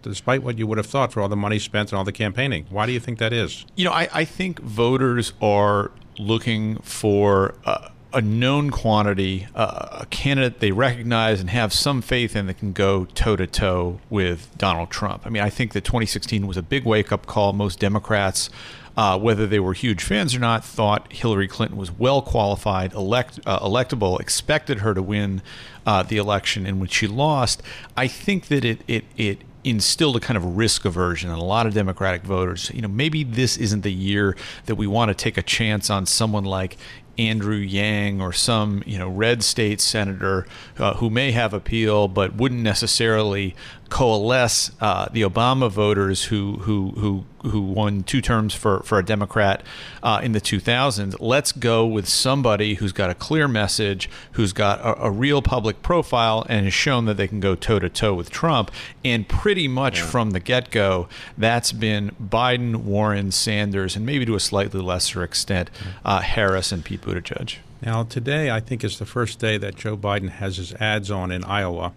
despite 0.00 0.42
what 0.42 0.56
you 0.56 0.66
would 0.66 0.78
have 0.78 0.86
thought 0.86 1.12
for 1.12 1.20
all 1.20 1.28
the 1.28 1.36
money 1.36 1.58
spent 1.58 1.90
and 1.90 1.98
all 1.98 2.04
the 2.04 2.12
campaigning. 2.12 2.64
Why 2.70 2.86
do 2.86 2.92
you 2.92 3.00
think 3.00 3.18
that 3.18 3.34
is? 3.34 3.66
You 3.76 3.84
know, 3.84 3.92
I, 3.92 4.08
I 4.12 4.24
think 4.24 4.60
voters 4.60 5.34
are 5.42 5.90
looking 6.18 6.78
for. 6.78 7.54
Uh, 7.66 7.90
a 8.12 8.20
known 8.20 8.70
quantity, 8.70 9.46
uh, 9.54 10.00
a 10.00 10.06
candidate 10.06 10.60
they 10.60 10.72
recognize 10.72 11.40
and 11.40 11.50
have 11.50 11.72
some 11.72 12.02
faith 12.02 12.34
in 12.34 12.46
that 12.46 12.54
can 12.54 12.72
go 12.72 13.04
toe 13.04 13.36
to 13.36 13.46
toe 13.46 14.00
with 14.10 14.50
Donald 14.58 14.90
Trump. 14.90 15.26
I 15.26 15.30
mean, 15.30 15.42
I 15.42 15.50
think 15.50 15.72
that 15.72 15.84
2016 15.84 16.46
was 16.46 16.56
a 16.56 16.62
big 16.62 16.84
wake 16.84 17.12
up 17.12 17.26
call. 17.26 17.52
Most 17.52 17.78
Democrats 17.78 18.50
uh, 18.96 19.18
whether 19.18 19.46
they 19.46 19.60
were 19.60 19.72
huge 19.72 20.02
fans 20.02 20.34
or 20.34 20.38
not, 20.38 20.64
thought 20.64 21.12
Hillary 21.12 21.48
Clinton 21.48 21.78
was 21.78 21.90
well 21.90 22.20
qualified, 22.20 22.92
elect, 22.92 23.40
uh, 23.46 23.58
electable, 23.60 24.20
expected 24.20 24.80
her 24.80 24.94
to 24.94 25.02
win 25.02 25.42
uh, 25.86 26.02
the 26.02 26.16
election, 26.16 26.66
and 26.66 26.80
when 26.80 26.88
she 26.88 27.06
lost, 27.06 27.62
I 27.96 28.08
think 28.08 28.48
that 28.48 28.64
it 28.64 28.80
it 28.86 29.04
it 29.16 29.38
instilled 29.62 30.16
a 30.16 30.20
kind 30.20 30.36
of 30.36 30.56
risk 30.56 30.84
aversion 30.84 31.30
in 31.30 31.36
a 31.36 31.44
lot 31.44 31.66
of 31.66 31.74
Democratic 31.74 32.22
voters. 32.22 32.70
You 32.74 32.82
know, 32.82 32.88
maybe 32.88 33.24
this 33.24 33.56
isn't 33.56 33.82
the 33.82 33.92
year 33.92 34.36
that 34.66 34.74
we 34.74 34.86
want 34.86 35.10
to 35.10 35.14
take 35.14 35.36
a 35.36 35.42
chance 35.42 35.90
on 35.90 36.06
someone 36.06 36.44
like 36.44 36.76
Andrew 37.20 37.56
Yang 37.56 38.22
or 38.22 38.32
some 38.32 38.82
you 38.86 38.98
know 38.98 39.08
red 39.08 39.42
state 39.42 39.80
senator 39.80 40.46
uh, 40.78 40.94
who 40.94 41.10
may 41.10 41.32
have 41.32 41.52
appeal 41.52 42.08
but 42.08 42.34
wouldn't 42.34 42.62
necessarily 42.62 43.54
coalesce 43.90 44.70
uh, 44.80 45.08
the 45.12 45.22
Obama 45.22 45.70
voters 45.70 46.24
who 46.24 46.56
who 46.58 46.92
who 46.92 47.24
who 47.50 47.60
won 47.60 48.02
two 48.02 48.20
terms 48.20 48.54
for 48.54 48.80
for 48.84 48.98
a 48.98 49.04
Democrat 49.04 49.62
uh, 50.02 50.20
in 50.22 50.32
the 50.32 50.40
2000s. 50.40 51.16
Let's 51.18 51.52
go 51.52 51.86
with 51.86 52.08
somebody 52.08 52.74
who's 52.74 52.92
got 52.92 53.10
a 53.10 53.14
clear 53.14 53.48
message, 53.48 54.08
who's 54.32 54.52
got 54.52 54.80
a, 54.80 55.04
a 55.04 55.10
real 55.10 55.42
public 55.42 55.82
profile, 55.82 56.46
and 56.48 56.64
has 56.64 56.74
shown 56.74 57.04
that 57.06 57.16
they 57.16 57.28
can 57.28 57.40
go 57.40 57.54
toe 57.54 57.78
to 57.78 57.88
toe 57.88 58.14
with 58.14 58.30
Trump. 58.30 58.70
And 59.04 59.28
pretty 59.28 59.68
much 59.68 59.98
yeah. 59.98 60.06
from 60.06 60.30
the 60.30 60.40
get 60.40 60.70
go, 60.70 61.08
that's 61.36 61.72
been 61.72 62.12
Biden, 62.22 62.76
Warren, 62.76 63.32
Sanders, 63.32 63.96
and 63.96 64.06
maybe 64.06 64.24
to 64.24 64.34
a 64.34 64.40
slightly 64.40 64.80
lesser 64.80 65.24
extent, 65.24 65.70
uh, 66.04 66.20
Harris 66.20 66.72
and 66.72 66.84
Pete 66.84 67.02
Buttigieg. 67.02 67.56
Now, 67.82 68.04
today 68.04 68.50
I 68.50 68.60
think 68.60 68.84
is 68.84 68.98
the 68.98 69.06
first 69.06 69.38
day 69.38 69.56
that 69.58 69.74
Joe 69.74 69.96
Biden 69.96 70.28
has 70.28 70.58
his 70.58 70.74
ads 70.74 71.10
on 71.10 71.32
in 71.32 71.44
Iowa. 71.44 71.92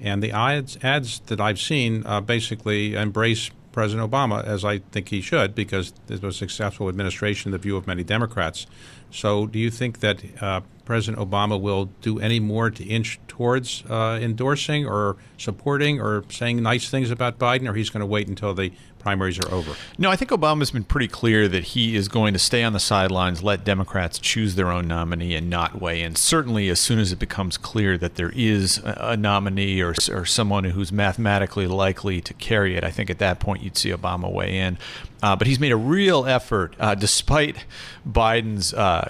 And 0.00 0.22
the 0.22 0.32
ads, 0.32 0.78
ads 0.82 1.20
that 1.26 1.40
I've 1.40 1.58
seen 1.58 2.06
uh, 2.06 2.20
basically 2.20 2.94
embrace 2.94 3.50
President 3.72 4.10
Obama, 4.10 4.44
as 4.44 4.64
I 4.64 4.78
think 4.78 5.08
he 5.08 5.20
should, 5.20 5.54
because 5.54 5.92
it 6.08 6.22
was 6.22 6.34
a 6.34 6.38
successful 6.38 6.88
administration 6.88 7.48
in 7.48 7.52
the 7.52 7.58
view 7.58 7.76
of 7.76 7.86
many 7.86 8.02
Democrats. 8.02 8.66
So, 9.10 9.46
do 9.46 9.58
you 9.58 9.70
think 9.70 10.00
that 10.00 10.22
uh, 10.42 10.60
President 10.84 11.22
Obama 11.22 11.60
will 11.60 11.86
do 12.00 12.18
any 12.18 12.40
more 12.40 12.70
to 12.70 12.84
inch 12.84 13.20
towards 13.28 13.84
uh, 13.88 14.18
endorsing 14.20 14.86
or 14.86 15.16
supporting 15.36 16.00
or 16.00 16.24
saying 16.30 16.62
nice 16.62 16.90
things 16.90 17.10
about 17.10 17.38
Biden, 17.38 17.68
or 17.68 17.74
he's 17.74 17.90
going 17.90 18.00
to 18.00 18.06
wait 18.06 18.26
until 18.26 18.54
the 18.54 18.72
primaries 18.98 19.38
are 19.38 19.50
over? 19.52 19.74
No, 19.96 20.10
I 20.10 20.16
think 20.16 20.30
Obama's 20.30 20.70
been 20.70 20.84
pretty 20.84 21.08
clear 21.08 21.48
that 21.48 21.64
he 21.64 21.96
is 21.96 22.08
going 22.08 22.32
to 22.32 22.38
stay 22.38 22.62
on 22.62 22.72
the 22.72 22.80
sidelines, 22.80 23.42
let 23.42 23.64
Democrats 23.64 24.18
choose 24.18 24.54
their 24.54 24.70
own 24.70 24.88
nominee, 24.88 25.34
and 25.34 25.48
not 25.48 25.80
weigh 25.80 26.02
in. 26.02 26.14
Certainly, 26.16 26.68
as 26.68 26.80
soon 26.80 26.98
as 26.98 27.12
it 27.12 27.18
becomes 27.18 27.56
clear 27.56 27.96
that 27.98 28.16
there 28.16 28.32
is 28.34 28.80
a 28.84 29.16
nominee 29.16 29.80
or, 29.80 29.94
or 30.10 30.24
someone 30.24 30.64
who's 30.64 30.92
mathematically 30.92 31.66
likely 31.66 32.20
to 32.20 32.34
carry 32.34 32.76
it, 32.76 32.84
I 32.84 32.90
think 32.90 33.10
at 33.10 33.18
that 33.18 33.40
point 33.40 33.62
you'd 33.62 33.76
see 33.76 33.90
Obama 33.90 34.30
weigh 34.32 34.58
in. 34.58 34.78
Uh, 35.22 35.34
but 35.34 35.48
he's 35.48 35.58
made 35.58 35.72
a 35.72 35.76
real 35.76 36.26
effort, 36.26 36.74
uh, 36.78 36.94
despite 36.94 37.64
Biden's 38.08 38.72
uh, 38.72 39.08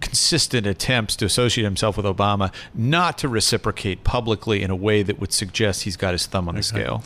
consistent 0.00 0.66
attempts 0.66 1.14
to 1.16 1.24
associate 1.24 1.64
himself 1.64 1.96
with 1.96 2.06
Obama, 2.06 2.52
not 2.74 3.18
to 3.18 3.28
reciprocate 3.28 4.02
publicly 4.02 4.62
in 4.62 4.70
a 4.70 4.76
way 4.76 5.02
that 5.04 5.20
would 5.20 5.32
suggest 5.32 5.82
he's 5.84 5.96
got 5.96 6.12
his 6.12 6.26
thumb 6.26 6.48
on 6.48 6.56
the 6.56 6.62
scale. 6.62 7.04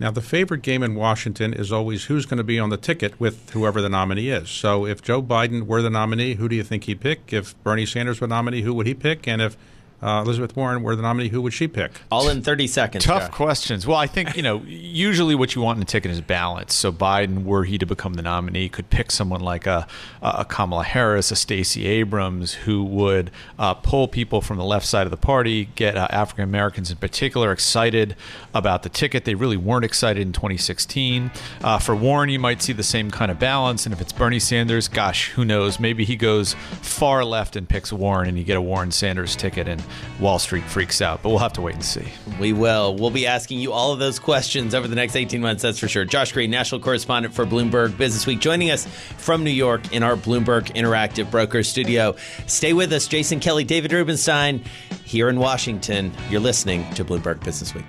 Now, 0.00 0.12
the 0.12 0.22
favorite 0.22 0.62
game 0.62 0.84
in 0.84 0.94
Washington 0.94 1.52
is 1.52 1.72
always 1.72 2.04
who's 2.04 2.24
going 2.24 2.38
to 2.38 2.44
be 2.44 2.58
on 2.58 2.70
the 2.70 2.76
ticket 2.76 3.18
with 3.18 3.50
whoever 3.50 3.82
the 3.82 3.88
nominee 3.88 4.28
is. 4.28 4.48
So, 4.48 4.86
if 4.86 5.02
Joe 5.02 5.20
Biden 5.20 5.66
were 5.66 5.82
the 5.82 5.90
nominee, 5.90 6.34
who 6.34 6.48
do 6.48 6.54
you 6.54 6.62
think 6.62 6.84
he'd 6.84 7.00
pick? 7.00 7.32
If 7.32 7.60
Bernie 7.64 7.84
Sanders 7.84 8.20
were 8.20 8.28
the 8.28 8.34
nominee, 8.34 8.62
who 8.62 8.74
would 8.74 8.86
he 8.86 8.94
pick? 8.94 9.26
And 9.26 9.42
if 9.42 9.56
uh, 10.00 10.22
Elizabeth 10.24 10.54
Warren 10.56 10.82
were 10.82 10.94
the 10.94 11.02
nominee, 11.02 11.28
who 11.28 11.42
would 11.42 11.52
she 11.52 11.66
pick? 11.66 11.90
All 12.10 12.28
in 12.28 12.42
30 12.42 12.66
seconds. 12.68 13.04
Tough 13.04 13.22
Josh. 13.22 13.30
questions. 13.30 13.86
Well, 13.86 13.96
I 13.96 14.06
think, 14.06 14.36
you 14.36 14.42
know, 14.42 14.62
usually 14.66 15.34
what 15.34 15.54
you 15.54 15.62
want 15.62 15.78
in 15.78 15.82
a 15.82 15.86
ticket 15.86 16.10
is 16.10 16.20
balance. 16.20 16.74
So 16.74 16.92
Biden, 16.92 17.44
were 17.44 17.64
he 17.64 17.78
to 17.78 17.86
become 17.86 18.14
the 18.14 18.22
nominee, 18.22 18.68
could 18.68 18.90
pick 18.90 19.10
someone 19.10 19.40
like 19.40 19.66
a, 19.66 19.86
a 20.22 20.44
Kamala 20.44 20.84
Harris, 20.84 21.30
a 21.32 21.36
Stacey 21.36 21.86
Abrams, 21.86 22.54
who 22.54 22.84
would 22.84 23.30
uh, 23.58 23.74
pull 23.74 24.06
people 24.06 24.40
from 24.40 24.56
the 24.56 24.64
left 24.64 24.86
side 24.86 25.06
of 25.06 25.10
the 25.10 25.16
party, 25.16 25.66
get 25.74 25.96
uh, 25.96 26.06
African 26.10 26.44
Americans 26.44 26.90
in 26.90 26.96
particular 26.98 27.50
excited 27.50 28.14
about 28.54 28.84
the 28.84 28.88
ticket. 28.88 29.24
They 29.24 29.34
really 29.34 29.56
weren't 29.56 29.84
excited 29.84 30.22
in 30.22 30.32
2016. 30.32 31.30
Uh, 31.62 31.78
for 31.78 31.96
Warren, 31.96 32.28
you 32.28 32.38
might 32.38 32.62
see 32.62 32.72
the 32.72 32.82
same 32.84 33.10
kind 33.10 33.30
of 33.30 33.38
balance. 33.38 33.84
And 33.84 33.92
if 33.92 34.00
it's 34.00 34.12
Bernie 34.12 34.38
Sanders, 34.38 34.86
gosh, 34.86 35.30
who 35.30 35.44
knows? 35.44 35.80
Maybe 35.80 36.04
he 36.04 36.14
goes 36.14 36.54
far 36.54 37.24
left 37.24 37.56
and 37.56 37.68
picks 37.68 37.92
Warren 37.92 38.28
and 38.28 38.38
you 38.38 38.44
get 38.44 38.56
a 38.56 38.60
Warren 38.60 38.92
Sanders 38.92 39.34
ticket. 39.34 39.66
And 39.66 39.82
Wall 40.20 40.38
Street 40.38 40.64
freaks 40.64 41.00
out. 41.00 41.22
But 41.22 41.30
we'll 41.30 41.38
have 41.38 41.52
to 41.54 41.62
wait 41.62 41.74
and 41.74 41.84
see. 41.84 42.08
We 42.40 42.52
will. 42.52 42.94
We'll 42.96 43.10
be 43.10 43.26
asking 43.26 43.60
you 43.60 43.72
all 43.72 43.92
of 43.92 43.98
those 43.98 44.18
questions 44.18 44.74
over 44.74 44.88
the 44.88 44.96
next 44.96 45.16
18 45.16 45.40
months, 45.40 45.62
that's 45.62 45.78
for 45.78 45.88
sure. 45.88 46.04
Josh 46.04 46.32
Green, 46.32 46.50
national 46.50 46.80
correspondent 46.80 47.34
for 47.34 47.44
Bloomberg 47.44 47.96
Business 47.96 48.26
Week, 48.26 48.40
joining 48.40 48.70
us 48.70 48.86
from 49.16 49.44
New 49.44 49.50
York 49.50 49.92
in 49.92 50.02
our 50.02 50.16
Bloomberg 50.16 50.74
Interactive 50.74 51.30
Broker 51.30 51.62
studio. 51.62 52.16
Stay 52.46 52.72
with 52.72 52.92
us, 52.92 53.06
Jason 53.06 53.40
Kelly, 53.40 53.64
David 53.64 53.92
Rubenstein, 53.92 54.64
here 55.04 55.28
in 55.28 55.38
Washington. 55.38 56.12
You're 56.30 56.40
listening 56.40 56.88
to 56.94 57.04
Bloomberg 57.04 57.42
Business 57.44 57.74
Week. 57.74 57.84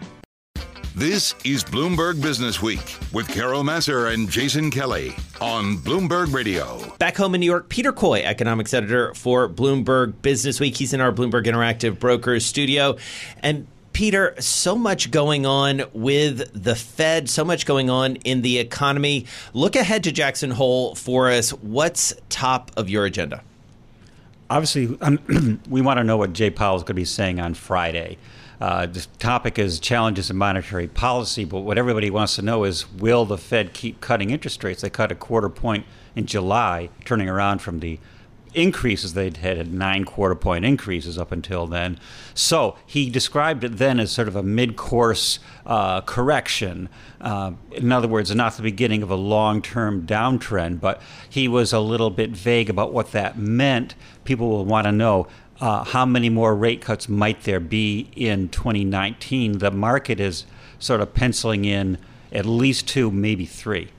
This 0.95 1.35
is 1.45 1.63
Bloomberg 1.63 2.21
Business 2.21 2.61
Week 2.61 2.97
with 3.13 3.27
Carol 3.27 3.63
Massar 3.63 4.11
and 4.11 4.29
Jason 4.29 4.71
Kelly 4.71 5.15
on 5.39 5.77
Bloomberg 5.77 6.33
Radio. 6.33 6.95
Back 6.97 7.15
home 7.15 7.35
in 7.35 7.41
New 7.41 7.45
York, 7.45 7.69
Peter 7.69 7.91
Coy, 7.93 8.21
economics 8.25 8.73
editor 8.73 9.13
for 9.13 9.47
Bloomberg 9.47 10.21
Business 10.21 10.59
Week. 10.59 10.75
He's 10.75 10.91
in 10.91 10.99
our 10.99 11.11
Bloomberg 11.11 11.45
Interactive 11.45 11.99
Brokers 11.99 12.45
studio. 12.45 12.97
And 13.43 13.67
Peter, 13.93 14.33
so 14.39 14.75
much 14.75 15.11
going 15.11 15.45
on 15.45 15.83
with 15.93 16.51
the 16.53 16.75
Fed, 16.75 17.29
so 17.29 17.45
much 17.45 17.65
going 17.65 17.89
on 17.89 18.15
in 18.17 18.41
the 18.41 18.57
economy. 18.57 19.25
Look 19.53 19.75
ahead 19.75 20.03
to 20.05 20.11
Jackson 20.11 20.51
Hole 20.51 20.95
for 20.95 21.29
us. 21.29 21.51
What's 21.51 22.15
top 22.29 22.71
of 22.75 22.89
your 22.89 23.05
agenda? 23.05 23.43
Obviously, 24.49 24.97
um, 25.01 25.61
we 25.69 25.81
want 25.81 25.99
to 25.99 26.03
know 26.03 26.17
what 26.17 26.33
Jay 26.33 26.49
Powell 26.49 26.77
is 26.77 26.81
going 26.81 26.87
to 26.87 26.93
be 26.95 27.05
saying 27.05 27.39
on 27.39 27.53
Friday. 27.53 28.17
Uh, 28.59 28.85
the 28.85 29.05
topic 29.19 29.57
is 29.57 29.79
challenges 29.79 30.29
in 30.29 30.35
monetary 30.35 30.87
policy, 30.87 31.45
but 31.45 31.61
what 31.61 31.77
everybody 31.77 32.09
wants 32.09 32.35
to 32.35 32.41
know 32.41 32.65
is 32.65 32.91
will 32.91 33.25
the 33.25 33.37
Fed 33.37 33.73
keep 33.73 34.01
cutting 34.01 34.31
interest 34.31 34.63
rates? 34.63 34.81
They 34.81 34.89
cut 34.89 35.11
a 35.11 35.15
quarter 35.15 35.49
point 35.49 35.85
in 36.15 36.25
July, 36.25 36.89
turning 37.05 37.29
around 37.29 37.59
from 37.59 37.79
the 37.79 37.99
increases 38.53 39.13
they'd 39.13 39.37
had 39.37 39.71
nine 39.73 40.03
quarter 40.03 40.35
point 40.35 40.65
increases 40.65 41.17
up 41.17 41.31
until 41.31 41.67
then. 41.67 41.99
So 42.33 42.77
he 42.85 43.09
described 43.09 43.63
it 43.63 43.77
then 43.77 43.99
as 43.99 44.11
sort 44.11 44.27
of 44.27 44.35
a 44.35 44.43
mid 44.43 44.75
course 44.75 45.39
uh, 45.65 46.01
correction. 46.01 46.89
Uh, 47.21 47.53
in 47.71 47.91
other 47.91 48.07
words, 48.07 48.33
not 48.33 48.55
the 48.55 48.63
beginning 48.63 49.03
of 49.03 49.11
a 49.11 49.15
long 49.15 49.61
term 49.61 50.05
downtrend, 50.05 50.79
but 50.79 51.01
he 51.29 51.47
was 51.47 51.73
a 51.73 51.79
little 51.79 52.09
bit 52.09 52.31
vague 52.31 52.69
about 52.69 52.91
what 52.91 53.11
that 53.11 53.37
meant. 53.37 53.95
People 54.23 54.49
will 54.49 54.65
want 54.65 54.85
to 54.85 54.91
know 54.91 55.27
uh, 55.61 55.83
how 55.83 56.05
many 56.05 56.29
more 56.29 56.55
rate 56.55 56.81
cuts 56.81 57.09
might 57.09 57.43
there 57.43 57.59
be 57.59 58.09
in 58.15 58.49
2019? 58.49 59.59
The 59.59 59.71
market 59.71 60.19
is 60.19 60.45
sort 60.79 61.01
of 61.01 61.13
penciling 61.13 61.65
in 61.65 61.97
at 62.31 62.45
least 62.45 62.87
two, 62.87 63.11
maybe 63.11 63.45
three. 63.45 63.89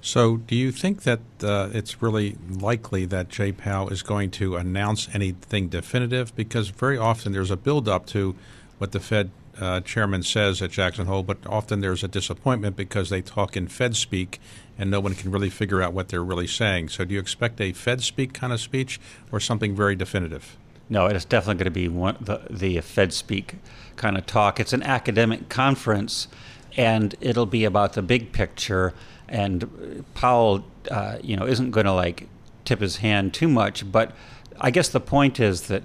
So, 0.00 0.36
do 0.36 0.54
you 0.54 0.70
think 0.70 1.02
that 1.02 1.20
uh, 1.42 1.70
it's 1.72 2.00
really 2.00 2.36
likely 2.48 3.06
that 3.06 3.28
Jay 3.28 3.50
Powell 3.50 3.88
is 3.88 4.02
going 4.02 4.30
to 4.32 4.54
announce 4.54 5.08
anything 5.12 5.68
definitive? 5.68 6.34
Because 6.36 6.68
very 6.68 6.96
often 6.96 7.32
there's 7.32 7.50
a 7.50 7.56
build-up 7.56 8.06
to 8.06 8.36
what 8.78 8.92
the 8.92 9.00
Fed 9.00 9.30
uh, 9.60 9.80
chairman 9.80 10.22
says 10.22 10.60
at 10.62 10.70
Jackson 10.70 11.06
Hole, 11.06 11.22
but 11.22 11.38
often 11.46 11.80
there's 11.80 12.04
a 12.04 12.08
disappointment 12.08 12.76
because 12.76 13.10
they 13.10 13.22
talk 13.22 13.56
in 13.56 13.68
Fed 13.68 13.96
speak 13.96 14.40
and 14.78 14.90
no 14.90 15.00
one 15.00 15.14
can 15.14 15.30
really 15.30 15.50
figure 15.50 15.82
out 15.82 15.92
what 15.92 16.08
they're 16.08 16.24
really 16.24 16.46
saying. 16.46 16.90
So, 16.90 17.04
do 17.04 17.14
you 17.14 17.20
expect 17.20 17.60
a 17.60 17.72
Fed 17.72 18.02
speak 18.02 18.32
kind 18.32 18.52
of 18.52 18.60
speech 18.60 19.00
or 19.32 19.40
something 19.40 19.74
very 19.74 19.96
definitive? 19.96 20.56
No, 20.88 21.06
it's 21.06 21.24
definitely 21.24 21.56
going 21.56 21.64
to 21.64 21.70
be 21.70 21.88
one, 21.88 22.16
the, 22.20 22.42
the 22.48 22.80
Fed 22.80 23.12
speak 23.12 23.56
kind 23.96 24.16
of 24.16 24.26
talk. 24.26 24.60
It's 24.60 24.72
an 24.72 24.82
academic 24.82 25.48
conference, 25.48 26.28
and 26.76 27.14
it'll 27.20 27.46
be 27.46 27.64
about 27.64 27.94
the 27.94 28.02
big 28.02 28.32
picture. 28.32 28.94
And 29.28 30.04
Powell, 30.14 30.64
uh, 30.90 31.18
you 31.22 31.36
know, 31.36 31.46
isn't 31.46 31.72
going 31.72 31.86
to 31.86 31.92
like 31.92 32.28
tip 32.64 32.80
his 32.80 32.98
hand 32.98 33.34
too 33.34 33.48
much. 33.48 33.90
But 33.90 34.14
I 34.60 34.70
guess 34.70 34.88
the 34.88 35.00
point 35.00 35.40
is 35.40 35.62
that 35.62 35.82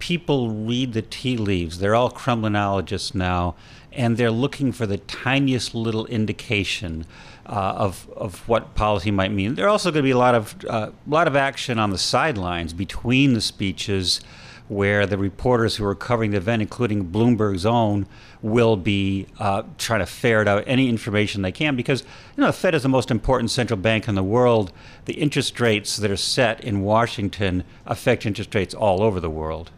people 0.00 0.50
read 0.50 0.94
the 0.94 1.02
tea 1.02 1.36
leaves. 1.36 1.78
They're 1.78 1.94
all 1.94 2.10
Kremlinologists 2.10 3.14
now, 3.14 3.54
and 3.92 4.16
they're 4.16 4.30
looking 4.32 4.72
for 4.72 4.86
the 4.86 4.98
tiniest 4.98 5.74
little 5.74 6.06
indication 6.06 7.06
uh, 7.46 7.74
of 7.76 8.08
of 8.16 8.48
what 8.48 8.74
policy 8.74 9.10
might 9.10 9.32
mean. 9.32 9.54
There 9.54 9.66
are 9.66 9.68
also 9.68 9.90
going 9.90 10.02
to 10.02 10.06
be 10.06 10.10
a 10.10 10.18
lot 10.18 10.34
of 10.34 10.56
uh, 10.68 10.90
lot 11.06 11.28
of 11.28 11.36
action 11.36 11.78
on 11.78 11.90
the 11.90 11.98
sidelines 11.98 12.72
between 12.72 13.34
the 13.34 13.40
speeches, 13.40 14.20
where 14.68 15.04
the 15.06 15.18
reporters 15.18 15.76
who 15.76 15.84
are 15.84 15.94
covering 15.94 16.30
the 16.30 16.36
event, 16.36 16.62
including 16.62 17.10
Bloomberg's 17.10 17.66
own, 17.66 18.06
will 18.40 18.76
be 18.76 19.26
uh, 19.38 19.62
trying 19.78 20.00
to 20.00 20.06
ferret 20.06 20.48
out 20.48 20.64
any 20.66 20.88
information 20.88 21.42
they 21.42 21.52
can 21.52 21.76
because 21.76 22.02
you 22.36 22.40
know 22.40 22.46
the 22.46 22.52
Fed 22.52 22.74
is 22.74 22.82
the 22.82 22.88
most 22.88 23.10
important 23.10 23.50
central 23.50 23.78
bank 23.78 24.08
in 24.08 24.14
the 24.14 24.22
world. 24.22 24.72
The 25.04 25.14
interest 25.14 25.60
rates 25.60 25.96
that 25.96 26.10
are 26.10 26.16
set 26.16 26.62
in 26.64 26.82
Washington 26.82 27.64
affect 27.84 28.24
interest 28.24 28.54
rates 28.54 28.74
all 28.74 29.02
over 29.02 29.20
the 29.20 29.30
world. 29.30 29.70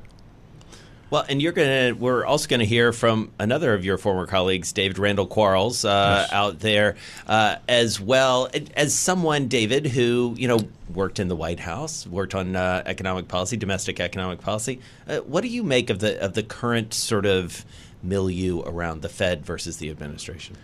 Well, 1.12 1.26
and 1.28 1.42
you're 1.42 1.52
gonna. 1.52 1.94
We're 1.94 2.24
also 2.24 2.48
going 2.48 2.60
to 2.60 2.66
hear 2.66 2.90
from 2.90 3.32
another 3.38 3.74
of 3.74 3.84
your 3.84 3.98
former 3.98 4.26
colleagues, 4.26 4.72
David 4.72 4.98
Randal 4.98 5.26
Quarles, 5.26 5.84
uh, 5.84 6.22
yes. 6.22 6.32
out 6.32 6.60
there 6.60 6.96
uh, 7.26 7.56
as 7.68 8.00
well 8.00 8.48
as 8.74 8.94
someone, 8.94 9.48
David, 9.48 9.84
who 9.84 10.34
you 10.38 10.48
know 10.48 10.60
worked 10.88 11.20
in 11.20 11.28
the 11.28 11.36
White 11.36 11.60
House, 11.60 12.06
worked 12.06 12.34
on 12.34 12.56
uh, 12.56 12.82
economic 12.86 13.28
policy, 13.28 13.58
domestic 13.58 14.00
economic 14.00 14.40
policy. 14.40 14.80
Uh, 15.06 15.18
what 15.18 15.42
do 15.42 15.48
you 15.48 15.62
make 15.62 15.90
of 15.90 15.98
the 15.98 16.18
of 16.18 16.32
the 16.32 16.42
current 16.42 16.94
sort 16.94 17.26
of 17.26 17.66
milieu 18.02 18.62
around 18.62 19.02
the 19.02 19.10
Fed 19.10 19.44
versus 19.44 19.76
the 19.76 19.90
administration? 19.90 20.56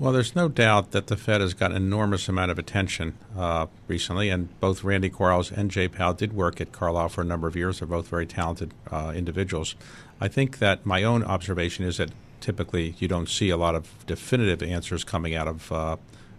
Well, 0.00 0.12
there's 0.12 0.36
no 0.36 0.46
doubt 0.46 0.92
that 0.92 1.08
the 1.08 1.16
Fed 1.16 1.40
has 1.40 1.54
got 1.54 1.72
an 1.72 1.76
enormous 1.76 2.28
amount 2.28 2.52
of 2.52 2.58
attention 2.58 3.18
uh, 3.36 3.66
recently, 3.88 4.28
and 4.28 4.48
both 4.60 4.84
Randy 4.84 5.10
Quarles 5.10 5.50
and 5.50 5.72
Jay 5.72 5.88
Powell 5.88 6.14
did 6.14 6.32
work 6.32 6.60
at 6.60 6.70
Carlyle 6.70 7.08
for 7.08 7.22
a 7.22 7.24
number 7.24 7.48
of 7.48 7.56
years. 7.56 7.80
They're 7.80 7.88
both 7.88 8.06
very 8.06 8.24
talented 8.24 8.72
uh, 8.92 9.12
individuals. 9.16 9.74
I 10.20 10.28
think 10.28 10.60
that 10.60 10.86
my 10.86 11.02
own 11.02 11.24
observation 11.24 11.84
is 11.84 11.96
that 11.96 12.12
typically 12.40 12.94
you 13.00 13.08
don't 13.08 13.28
see 13.28 13.50
a 13.50 13.56
lot 13.56 13.74
of 13.74 14.06
definitive 14.06 14.62
answers 14.62 15.02
coming 15.02 15.34
out 15.34 15.48
of 15.48 15.72
uh, 15.72 15.96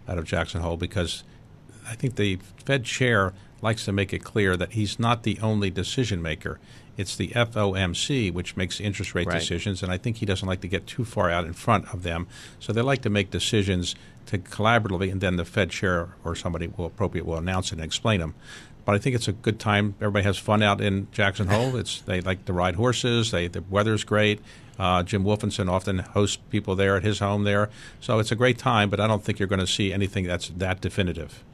out 0.08 0.16
of 0.16 0.24
Jackson 0.24 0.62
Hole 0.62 0.78
because 0.78 1.22
I 1.86 1.96
think 1.96 2.16
the 2.16 2.38
Fed 2.64 2.84
chair 2.84 3.34
likes 3.60 3.84
to 3.84 3.92
make 3.92 4.14
it 4.14 4.24
clear 4.24 4.56
that 4.56 4.72
he's 4.72 4.98
not 4.98 5.22
the 5.22 5.38
only 5.40 5.68
decision 5.68 6.22
maker. 6.22 6.58
It's 6.96 7.16
the 7.16 7.28
FOMC 7.28 8.32
which 8.32 8.56
makes 8.56 8.80
interest 8.80 9.14
rate 9.14 9.26
Right. 9.26 9.40
decisions, 9.40 9.82
and 9.82 9.90
I 9.92 9.96
think 9.98 10.18
he 10.18 10.26
doesn't 10.26 10.46
like 10.46 10.60
to 10.62 10.68
get 10.68 10.86
too 10.86 11.04
far 11.04 11.30
out 11.30 11.44
in 11.44 11.52
front 11.52 11.92
of 11.92 12.02
them. 12.02 12.26
So 12.58 12.72
they 12.72 12.82
like 12.82 13.02
to 13.02 13.10
make 13.10 13.30
decisions 13.30 13.94
to 14.26 14.38
collaboratively, 14.38 15.10
and 15.10 15.20
then 15.20 15.36
the 15.36 15.44
Fed 15.44 15.70
chair 15.70 16.10
or 16.24 16.34
somebody 16.36 16.68
will 16.76 16.86
appropriate 16.86 17.26
will 17.26 17.38
announce 17.38 17.68
it 17.72 17.76
and 17.76 17.84
explain 17.84 18.20
them. 18.20 18.34
But 18.84 18.94
I 18.94 18.98
think 18.98 19.14
it's 19.14 19.28
a 19.28 19.32
good 19.32 19.58
time. 19.58 19.94
Everybody 20.00 20.24
has 20.24 20.38
fun 20.38 20.62
out 20.62 20.80
in 20.80 21.08
Jackson 21.12 21.48
Hole. 21.48 21.76
It's 21.80 22.00
they 22.00 22.20
like 22.20 22.44
to 22.46 22.52
ride 22.52 22.76
horses. 22.76 23.30
They 23.30 23.46
the 23.48 23.62
weather's 23.68 24.04
great. 24.04 24.40
Uh, 24.78 25.02
Jim 25.02 25.24
Wolfensohn 25.24 25.70
often 25.70 25.98
hosts 25.98 26.38
people 26.48 26.74
there 26.74 26.96
at 26.96 27.02
his 27.02 27.18
home 27.18 27.44
there, 27.44 27.68
so 28.00 28.18
it's 28.18 28.32
a 28.32 28.36
great 28.36 28.56
time. 28.56 28.88
But 28.88 28.98
I 28.98 29.06
don't 29.06 29.22
think 29.22 29.38
you're 29.38 29.48
going 29.48 29.60
to 29.60 29.66
see 29.66 29.92
anything 29.92 30.26
that's 30.26 30.48
that 30.56 30.80
definitive. 30.80 31.44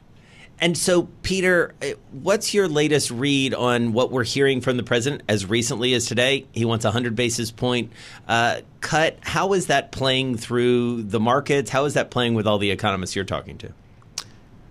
And 0.59 0.77
so, 0.77 1.03
Peter, 1.21 1.75
uh, 1.83 1.89
what's 2.11 2.53
your 2.53 2.67
latest 2.67 3.11
read 3.11 3.53
on 3.53 3.93
what 3.93 4.11
we're 4.11 4.23
hearing 4.23 4.59
from 4.59 4.77
the 4.77 4.83
president 4.83 5.21
as 5.29 5.45
recently 5.45 5.93
as 5.93 6.07
today? 6.07 6.47
He 6.51 6.65
wants 6.65 6.83
a 6.83 6.89
100 6.89 7.15
basis 7.15 7.51
point 7.51 7.91
uh, 8.27 8.61
cut. 8.81 9.19
How 9.21 9.53
is 9.53 9.67
that 9.67 9.91
playing 9.91 10.37
through 10.37 11.03
the 11.03 11.19
markets? 11.19 11.69
How 11.69 11.85
is 11.85 11.93
that 11.93 12.09
playing 12.09 12.33
with 12.33 12.47
all 12.47 12.57
the 12.57 12.71
economists 12.71 13.15
you're 13.15 13.25
talking 13.25 13.57
to? 13.59 13.71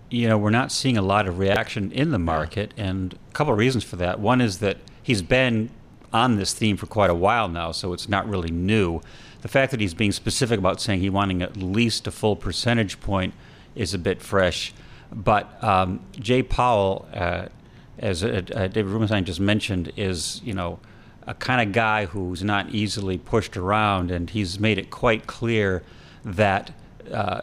you 0.09 0.27
know, 0.27 0.37
we're 0.37 0.49
not 0.49 0.71
seeing 0.71 0.97
a 0.97 1.01
lot 1.01 1.27
of 1.27 1.37
reaction 1.37 1.91
in 1.91 2.11
the 2.11 2.19
market, 2.19 2.73
and 2.77 3.13
a 3.13 3.33
couple 3.33 3.53
of 3.53 3.59
reasons 3.59 3.83
for 3.83 3.97
that. 3.97 4.19
One 4.19 4.41
is 4.41 4.59
that 4.59 4.77
he's 5.03 5.21
been 5.21 5.69
on 6.13 6.37
this 6.37 6.53
theme 6.53 6.77
for 6.77 6.85
quite 6.85 7.09
a 7.09 7.15
while 7.15 7.49
now, 7.49 7.71
so 7.71 7.93
it's 7.93 8.07
not 8.07 8.27
really 8.27 8.49
new. 8.49 9.01
The 9.41 9.47
fact 9.47 9.71
that 9.71 9.81
he's 9.81 9.93
being 9.93 10.13
specific 10.13 10.59
about 10.59 10.79
saying 10.79 11.01
he 11.01 11.09
wanting 11.09 11.41
at 11.41 11.57
least 11.57 12.07
a 12.07 12.11
full 12.11 12.35
percentage 12.35 12.99
point 13.01 13.33
is 13.75 13.93
a 13.93 13.97
bit 13.97 14.21
fresh. 14.21 14.73
But 15.11 15.63
um, 15.63 16.01
Jay 16.19 16.43
Powell, 16.43 17.07
uh, 17.13 17.47
as 17.99 18.23
uh, 18.23 18.41
uh, 18.53 18.67
David 18.67 18.91
Rubenstein 18.91 19.25
just 19.25 19.39
mentioned, 19.39 19.91
is 19.95 20.41
you 20.43 20.53
know 20.53 20.79
a 21.25 21.33
kind 21.33 21.67
of 21.67 21.73
guy 21.73 22.05
who's 22.05 22.43
not 22.43 22.69
easily 22.69 23.17
pushed 23.17 23.57
around, 23.57 24.11
and 24.11 24.29
he's 24.29 24.59
made 24.59 24.77
it 24.77 24.89
quite 24.89 25.27
clear 25.27 25.83
that. 26.23 26.71
Uh, 27.11 27.41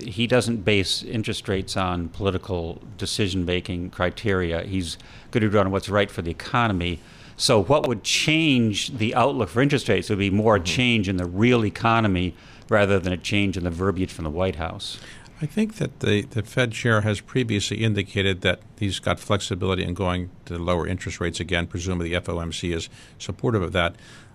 he 0.00 0.26
doesn't 0.26 0.64
base 0.64 1.04
interest 1.04 1.48
rates 1.48 1.76
on 1.76 2.08
political 2.08 2.82
decision 2.98 3.44
making 3.44 3.90
criteria. 3.90 4.64
He's 4.64 4.98
going 5.30 5.42
to 5.42 5.48
do 5.48 5.58
on 5.58 5.70
what's 5.70 5.88
right 5.88 6.10
for 6.10 6.20
the 6.20 6.32
economy. 6.32 6.98
So, 7.36 7.62
what 7.62 7.86
would 7.86 8.02
change 8.02 8.98
the 8.98 9.14
outlook 9.14 9.48
for 9.48 9.62
interest 9.62 9.88
rates 9.88 10.10
would 10.10 10.18
be 10.18 10.30
more 10.30 10.56
a 10.56 10.60
change 10.60 11.08
in 11.08 11.16
the 11.16 11.26
real 11.26 11.64
economy 11.64 12.34
rather 12.68 12.98
than 12.98 13.12
a 13.12 13.16
change 13.16 13.56
in 13.56 13.64
the 13.64 13.70
verbiage 13.70 14.12
from 14.12 14.24
the 14.24 14.30
White 14.30 14.56
House. 14.56 14.98
I 15.40 15.46
think 15.46 15.76
that 15.76 16.00
the, 16.00 16.22
the 16.22 16.42
Fed 16.42 16.72
chair 16.72 17.02
has 17.02 17.20
previously 17.20 17.84
indicated 17.84 18.40
that 18.40 18.60
he's 18.76 18.98
got 18.98 19.20
flexibility 19.20 19.84
in 19.84 19.94
going 19.94 20.30
to 20.46 20.58
lower 20.58 20.84
interest 20.86 21.20
rates 21.20 21.38
again. 21.38 21.68
Presumably, 21.68 22.08
the 22.08 22.20
FOMC 22.20 22.74
is 22.74 22.88
supportive 23.18 23.62
of 23.62 23.72
that. 23.72 23.94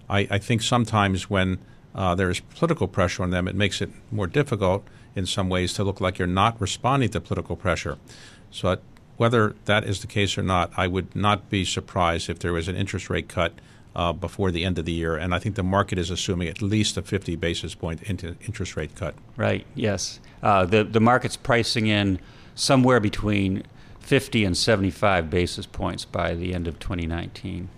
I, 0.09 0.27
I 0.31 0.37
think 0.37 0.61
sometimes 0.61 1.29
when 1.29 1.59
uh, 1.93 2.15
there 2.15 2.29
is 2.29 2.39
political 2.39 2.87
pressure 2.87 3.21
on 3.21 3.31
them, 3.31 3.49
it 3.49 3.55
makes 3.55 3.81
it 3.81 3.89
more 4.11 4.27
difficult 4.27 4.87
in 5.13 5.25
some 5.25 5.49
ways 5.49 5.73
to 5.73 5.83
look 5.83 5.99
like 5.99 6.17
you're 6.17 6.27
not 6.27 6.59
responding 6.61 7.09
to 7.09 7.19
political 7.19 7.57
pressure. 7.57 7.97
So, 8.49 8.77
whether 9.17 9.55
that 9.65 9.83
is 9.83 10.01
the 10.01 10.07
case 10.07 10.37
or 10.37 10.43
not, 10.43 10.71
I 10.75 10.87
would 10.87 11.15
not 11.15 11.49
be 11.49 11.65
surprised 11.65 12.29
if 12.29 12.39
there 12.39 12.53
was 12.53 12.67
an 12.67 12.75
interest 12.75 13.09
rate 13.09 13.27
cut 13.27 13.53
uh, 13.95 14.13
before 14.13 14.51
the 14.51 14.63
end 14.65 14.79
of 14.79 14.85
the 14.85 14.91
year. 14.91 15.15
And 15.15 15.33
I 15.33 15.39
think 15.39 15.55
the 15.55 15.63
market 15.63 15.97
is 15.97 16.09
assuming 16.09 16.47
at 16.47 16.61
least 16.61 16.97
a 16.97 17.01
50 17.01 17.35
basis 17.35 17.75
point 17.75 18.01
interest 18.07 18.75
rate 18.75 18.95
cut. 18.95 19.15
Right, 19.37 19.65
yes. 19.75 20.19
Uh, 20.41 20.65
the, 20.65 20.83
the 20.83 20.99
market's 20.99 21.37
pricing 21.37 21.87
in 21.87 22.19
somewhere 22.55 22.99
between 22.99 23.63
50 23.99 24.45
and 24.45 24.57
75 24.57 25.29
basis 25.29 25.65
points 25.65 26.05
by 26.05 26.33
the 26.33 26.53
end 26.53 26.67
of 26.67 26.79
2019. 26.79 27.69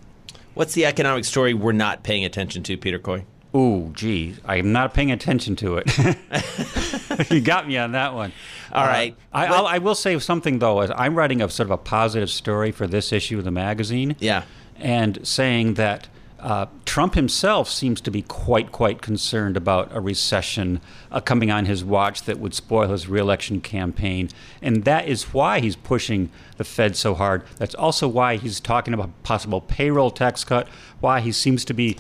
What's 0.54 0.74
the 0.74 0.86
economic 0.86 1.26
story 1.26 1.54
we're 1.54 1.74
not 1.74 2.04
paying 2.04 2.24
attention 2.24 2.64
to, 2.64 2.78
Peter 2.78 2.98
Coy? 2.98 3.26
Ooh, 3.56 3.92
gee, 3.94 4.36
I'm 4.44 4.74
not 4.74 4.94
paying 4.94 5.12
attention 5.12 5.56
to 5.58 5.78
it. 5.78 7.30
you 7.32 7.40
got 7.40 7.68
me 7.68 7.78
on 7.78 7.94
that 7.94 8.14
one. 8.14 8.34
All 8.74 8.86
right. 8.86 9.16
I, 9.32 9.46
I'll, 9.48 9.66
I 9.66 9.78
will 9.78 9.96
say 9.96 10.20
something 10.20 10.60
though. 10.60 10.82
Is 10.82 10.92
I'm 10.94 11.16
writing 11.16 11.42
a 11.42 11.50
sort 11.50 11.68
of 11.68 11.72
a 11.72 11.78
positive 11.78 12.30
story 12.30 12.72
for 12.72 12.86
this 12.86 13.14
issue 13.14 13.38
of 13.38 13.46
the 13.46 13.52
magazine. 13.52 14.18
Yeah. 14.20 14.44
And 14.78 15.26
saying 15.26 15.76
that 15.76 16.08
uh, 16.46 16.68
Trump 16.86 17.16
himself 17.16 17.68
seems 17.70 18.00
to 18.02 18.12
be 18.12 18.22
quite, 18.22 18.72
quite 18.72 19.02
concerned 19.02 19.58
about 19.58 19.90
a 19.92 20.00
recession 20.00 20.80
uh, 21.12 21.20
coming 21.20 21.50
on 21.50 21.66
his 21.66 21.84
watch 21.84 22.22
that 22.24 22.40
would 22.40 22.54
spoil 22.54 22.90
his 22.90 23.08
reelection 23.08 23.62
campaign. 23.62 24.30
And 24.62 24.84
that 24.84 25.08
is 25.08 25.34
why 25.34 25.60
he's 25.60 25.76
pushing 25.76 26.30
the 26.58 26.64
Fed 26.64 26.96
so 26.96 27.16
hard. 27.16 27.44
That's 27.58 27.74
also 27.74 28.08
why 28.08 28.38
he's 28.38 28.60
talking 28.60 28.94
about 28.94 29.10
possible 29.24 29.60
payroll 29.60 30.12
tax 30.12 30.44
cut, 30.44 30.68
why 31.00 31.22
he 31.22 31.32
seems 31.32 31.66
to 31.66 31.74
be 31.74 31.98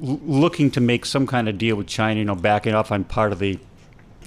l- 0.00 0.20
looking 0.22 0.70
to 0.70 0.80
make 0.80 1.04
some 1.04 1.26
kind 1.26 1.48
of 1.48 1.58
deal 1.58 1.74
with 1.74 1.88
China, 1.88 2.20
you 2.20 2.24
know, 2.24 2.36
backing 2.36 2.74
off 2.74 2.92
on 2.92 3.02
part 3.02 3.32
of 3.32 3.40
the 3.40 3.58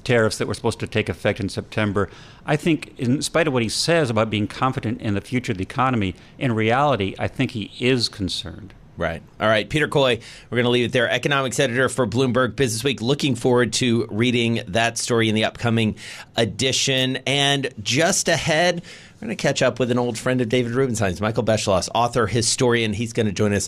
tariffs 0.05 0.37
that 0.37 0.47
were 0.47 0.53
supposed 0.53 0.79
to 0.79 0.87
take 0.87 1.09
effect 1.09 1.39
in 1.39 1.49
September. 1.49 2.09
I 2.45 2.55
think, 2.55 2.97
in 2.97 3.21
spite 3.21 3.47
of 3.47 3.53
what 3.53 3.63
he 3.63 3.69
says 3.69 4.09
about 4.09 4.29
being 4.29 4.47
confident 4.47 5.01
in 5.01 5.15
the 5.15 5.21
future 5.21 5.51
of 5.51 5.57
the 5.57 5.63
economy, 5.63 6.15
in 6.37 6.53
reality, 6.53 7.15
I 7.19 7.27
think 7.27 7.51
he 7.51 7.71
is 7.79 8.07
concerned. 8.07 8.73
Right. 8.97 9.21
All 9.41 9.47
right. 9.49 9.69
Peter 9.69 9.89
Coy, 9.89 10.19
we're 10.49 10.55
going 10.55 10.63
to 10.63 10.69
leave 10.69 10.85
it 10.85 10.93
there. 10.93 11.09
Economics 11.09 11.59
editor 11.59 11.89
for 11.89 12.07
Bloomberg 12.07 12.55
Business 12.55 12.81
Week. 12.81 13.01
Looking 13.01 13.35
forward 13.35 13.73
to 13.73 14.07
reading 14.09 14.61
that 14.69 14.97
story 14.97 15.27
in 15.27 15.35
the 15.35 15.43
upcoming 15.43 15.97
edition. 16.37 17.17
And 17.27 17.73
just 17.83 18.29
ahead, 18.29 18.83
we're 19.15 19.27
going 19.27 19.35
to 19.35 19.41
catch 19.41 19.61
up 19.61 19.79
with 19.79 19.91
an 19.91 19.99
old 19.99 20.17
friend 20.17 20.39
of 20.39 20.47
David 20.47 20.71
Rubenstein's, 20.71 21.19
Michael 21.19 21.43
Beschloss, 21.43 21.89
author, 21.93 22.25
historian. 22.25 22.93
He's 22.93 23.11
going 23.11 23.25
to 23.25 23.33
join 23.33 23.51
us. 23.51 23.67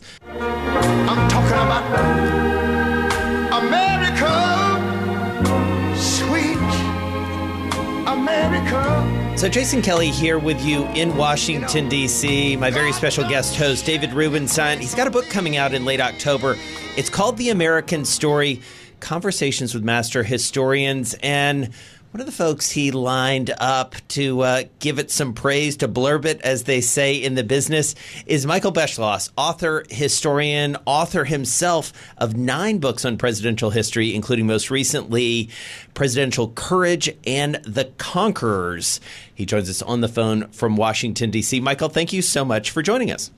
So, 9.37 9.47
Jason 9.47 9.83
Kelly 9.83 10.09
here 10.09 10.39
with 10.39 10.59
you 10.65 10.87
in 10.95 11.15
Washington, 11.15 11.87
D.C. 11.89 12.55
My 12.55 12.71
very 12.71 12.91
special 12.91 13.23
guest 13.29 13.55
host, 13.55 13.85
David 13.85 14.11
Rubenstein. 14.13 14.79
He's 14.79 14.95
got 14.95 15.05
a 15.05 15.11
book 15.11 15.29
coming 15.29 15.57
out 15.57 15.75
in 15.75 15.85
late 15.85 16.01
October. 16.01 16.57
It's 16.97 17.11
called 17.11 17.37
The 17.37 17.49
American 17.49 18.03
Story 18.03 18.61
Conversations 18.99 19.75
with 19.75 19.83
Master 19.83 20.23
Historians. 20.23 21.13
And 21.21 21.69
one 22.11 22.21
of 22.21 22.25
the 22.25 22.31
folks 22.31 22.71
he 22.71 22.91
lined 22.91 23.53
up 23.59 23.95
to 24.07 24.41
uh, 24.41 24.63
give 24.79 24.97
it 24.97 25.11
some 25.11 25.33
praise, 25.33 25.75
to 25.77 25.87
blurb 25.87 26.25
it, 26.25 26.41
as 26.41 26.63
they 26.63 26.79
say 26.79 27.15
in 27.15 27.35
the 27.35 27.43
business, 27.43 27.95
is 28.25 28.45
Michael 28.45 28.71
Beschloss, 28.71 29.29
author, 29.37 29.83
historian, 29.89 30.77
author 30.85 31.25
himself 31.25 31.91
of 32.17 32.37
nine 32.37 32.79
books 32.79 33.03
on 33.03 33.17
presidential 33.17 33.71
history, 33.71 34.15
including 34.15 34.47
most 34.47 34.71
recently 34.71 35.49
Presidential 35.93 36.49
Courage 36.51 37.09
and 37.25 37.55
The 37.65 37.91
Conquerors. 37.97 39.01
He 39.35 39.45
joins 39.45 39.69
us 39.69 39.81
on 39.81 40.01
the 40.01 40.07
phone 40.07 40.47
from 40.47 40.77
Washington, 40.77 41.29
D.C. 41.29 41.59
Michael, 41.59 41.89
thank 41.89 42.13
you 42.13 42.21
so 42.21 42.45
much 42.45 42.71
for 42.71 42.81
joining 42.81 43.11
us. 43.11 43.31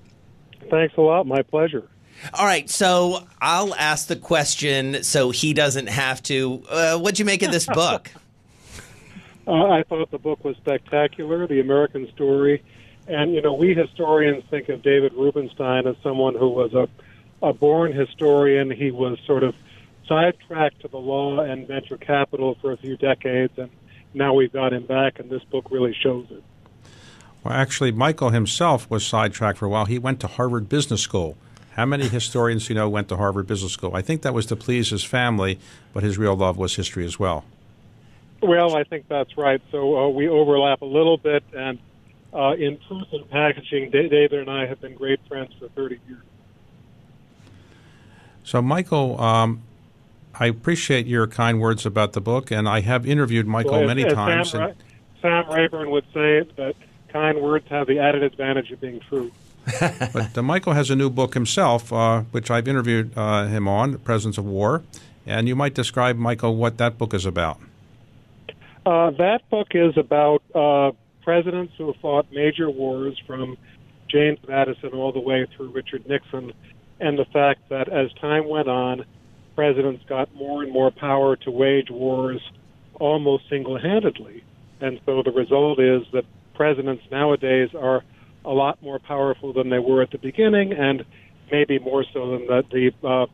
Thanks 0.70 0.96
a 0.96 1.02
lot. 1.02 1.26
My 1.26 1.42
pleasure. 1.42 1.88
All 2.34 2.46
right, 2.46 2.70
so 2.70 3.26
I'll 3.42 3.74
ask 3.74 4.08
the 4.08 4.16
question 4.16 5.04
so 5.04 5.32
he 5.32 5.54
doesn't 5.54 5.88
have 5.88 6.22
to. 6.24 6.64
Uh, 6.70 6.98
what'd 7.00 7.18
you 7.18 7.26
make 7.26 7.42
of 7.42 7.52
this 7.52 7.66
book? 7.66 8.12
Uh, 9.50 9.68
I 9.68 9.82
thought 9.82 10.12
the 10.12 10.20
book 10.20 10.46
was 10.46 10.56
spectacular, 10.58 11.48
The 11.48 11.60
American 11.60 12.08
Story. 12.12 12.64
And, 13.08 13.34
you 13.34 13.42
know, 13.42 13.54
we 13.54 13.74
historians 13.74 14.44
think 14.52 14.70
of 14.70 14.84
David 14.84 15.12
Rubenstein 15.14 15.88
as 15.88 15.96
someone 16.04 16.36
who 16.36 16.50
was 16.50 16.76
a, 16.76 16.88
a 17.42 17.52
born 17.52 17.92
historian. 17.92 18.70
He 18.70 18.92
was 18.92 19.18
sort 19.26 19.42
of 19.42 19.56
sidetracked 20.08 20.82
to 20.82 20.88
the 20.88 21.00
law 21.00 21.40
and 21.40 21.68
venture 21.68 21.98
capital 21.98 22.58
for 22.62 22.72
a 22.74 22.78
few 22.78 22.96
decades, 22.96 23.58
and 23.58 23.72
now 24.14 24.36
we've 24.36 24.54
got 24.54 24.72
him 24.72 24.86
back, 24.86 25.20
and 25.20 25.32
this 25.32 25.44
book 25.46 25.72
really 25.72 25.96
shows 26.00 26.28
it. 26.30 26.44
Well, 27.44 27.56
actually, 27.56 27.92
Michael 27.92 28.30
himself 28.30 28.88
was 28.88 29.04
sidetracked 29.04 29.58
for 29.58 29.66
a 29.66 29.70
while. 29.70 29.86
He 29.86 29.98
went 29.98 30.20
to 30.20 30.28
Harvard 30.28 30.70
Business 30.70 31.02
School. 31.02 31.38
How 31.72 31.88
many 31.88 32.08
historians 32.08 32.70
you 32.70 32.76
know 32.76 32.88
went 32.88 33.08
to 33.10 33.18
Harvard 33.18 33.48
Business 33.48 33.72
School? 33.72 33.96
I 33.96 34.04
think 34.04 34.22
that 34.22 34.36
was 34.36 34.46
to 34.48 34.56
please 34.56 34.92
his 34.92 35.04
family, 35.04 35.58
but 35.92 36.04
his 36.04 36.20
real 36.20 36.36
love 36.36 36.58
was 36.58 36.76
history 36.76 37.04
as 37.04 37.18
well. 37.18 37.46
Well, 38.42 38.76
I 38.76 38.84
think 38.84 39.08
that's 39.08 39.38
right. 39.38 39.62
So 39.72 39.98
uh, 39.98 40.10
we 40.10 40.28
overlap 40.28 40.82
a 40.82 40.86
little 40.86 41.18
bit, 41.18 41.44
and 41.54 41.80
uh, 42.34 42.54
in 42.58 42.80
truth 42.88 43.08
and 43.12 43.30
packaging, 43.30 43.90
David 43.92 44.34
and 44.34 44.50
I 44.50 44.66
have 44.66 44.80
been 44.82 44.96
great 44.96 45.20
friends 45.28 45.54
for 45.60 45.68
30 45.70 46.00
years. 46.08 46.22
So, 48.44 48.62
Michael, 48.62 49.20
um, 49.22 49.62
I 50.34 50.48
appreciate 50.48 51.06
your 51.06 51.28
kind 51.28 51.60
words 51.60 51.86
about 51.86 52.14
the 52.14 52.22
book, 52.22 52.50
and 52.50 52.68
I 52.68 52.80
have 52.82 53.06
interviewed 53.06 53.46
Michael 53.46 53.74
Well, 53.74 53.82
as- 53.82 53.88
many 53.88 54.06
as 54.06 54.14
times. 54.14 54.52
Sam, 54.52 54.62
and- 54.62 54.76
Sam 55.22 55.50
Rayburn 55.52 55.92
would 55.92 56.06
say 56.14 56.42
that 56.56 56.76
kind 57.10 57.42
words 57.42 57.68
have 57.70 57.88
the 57.88 58.00
added 58.00 58.24
advantage 58.24 58.72
of 58.72 58.80
being 58.80 59.02
true. 59.02 59.32
But 60.14 60.36
uh, 60.38 60.42
Michael 60.42 60.74
has 60.74 60.90
a 60.90 60.96
new 60.96 61.10
book 61.10 61.34
himself, 61.34 61.92
uh, 61.92 62.22
which 62.32 62.50
I've 62.50 62.68
interviewed 62.68 63.12
uh, 63.16 63.46
him 63.48 63.68
on, 63.68 63.92
The 63.92 63.98
Presidents 64.00 64.38
of 64.38 64.46
War. 64.46 64.84
And 65.28 65.48
you 65.48 65.56
might 65.56 65.76
describe, 65.76 66.16
Michael, 66.18 66.56
what 66.56 66.78
that 66.80 66.98
book 66.98 67.14
is 67.14 67.26
about. 67.26 67.60
Uh, 68.90 69.12
that 69.12 69.48
book 69.52 69.68
is 69.76 69.96
about 69.98 70.42
uh, 70.56 70.92
presidents 71.22 71.72
who 71.78 71.92
have 71.92 72.02
fought 72.02 72.26
major 72.32 72.72
wars 72.72 73.16
from 73.28 73.56
James 74.10 74.40
Madison 74.48 74.94
all 74.94 75.12
the 75.12 75.20
way 75.20 75.46
through 75.56 75.70
Richard 75.70 76.10
Nixon, 76.10 76.52
and 77.00 77.20
the 77.20 77.26
fact 77.26 77.70
that 77.70 77.88
as 77.88 78.12
time 78.14 78.50
went 78.50 78.68
on, 78.68 79.06
presidents 79.54 80.04
got 80.10 80.34
more 80.34 80.64
and 80.64 80.74
more 80.74 80.90
power 80.90 81.36
to 81.36 81.52
wage 81.52 81.92
wars 81.92 82.42
almost 82.96 83.48
single 83.48 83.78
handedly. 83.80 84.44
And 84.82 85.00
so 85.06 85.22
the 85.22 85.34
result 85.34 85.80
is 85.80 86.02
that 86.14 86.26
presidents 86.56 87.04
nowadays 87.12 87.70
are 87.76 88.04
a 88.44 88.52
lot 88.52 88.82
more 88.82 88.98
powerful 88.98 89.54
than 89.54 89.70
they 89.70 89.78
were 89.78 90.02
at 90.02 90.10
the 90.10 90.18
beginning, 90.18 90.74
and 90.74 91.06
maybe 91.52 91.78
more 91.78 92.04
so 92.12 92.32
than 92.32 92.48
the, 92.48 92.64
the 92.72 93.08
uh, 93.08 93.28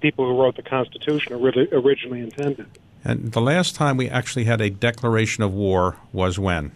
people 0.00 0.24
who 0.24 0.40
wrote 0.40 0.54
the 0.54 0.62
Constitution 0.62 1.32
ori- 1.32 1.68
originally 1.72 2.20
intended. 2.20 2.68
And 3.04 3.32
the 3.32 3.40
last 3.40 3.74
time 3.74 3.96
we 3.96 4.08
actually 4.08 4.44
had 4.44 4.60
a 4.60 4.70
declaration 4.70 5.42
of 5.42 5.52
war 5.52 5.96
was 6.12 6.38
when? 6.38 6.72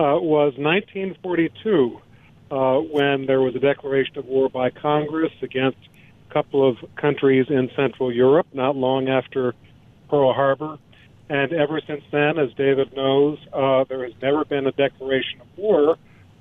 uh, 0.00 0.16
was 0.18 0.54
1942, 0.56 2.00
uh, 2.50 2.78
when 2.78 3.26
there 3.26 3.40
was 3.40 3.54
a 3.54 3.58
declaration 3.58 4.16
of 4.16 4.24
war 4.24 4.48
by 4.48 4.70
Congress 4.70 5.32
against 5.42 5.76
a 6.28 6.32
couple 6.32 6.66
of 6.66 6.78
countries 6.96 7.46
in 7.50 7.70
Central 7.76 8.10
Europe, 8.10 8.46
not 8.54 8.76
long 8.76 9.08
after 9.08 9.54
Pearl 10.08 10.32
Harbor. 10.32 10.78
And 11.28 11.52
ever 11.52 11.80
since 11.86 12.02
then, 12.10 12.38
as 12.38 12.52
David 12.54 12.96
knows, 12.96 13.38
uh, 13.52 13.84
there 13.84 14.04
has 14.04 14.14
never 14.22 14.44
been 14.46 14.66
a 14.66 14.72
declaration 14.72 15.42
of 15.42 15.46
war, 15.56 15.98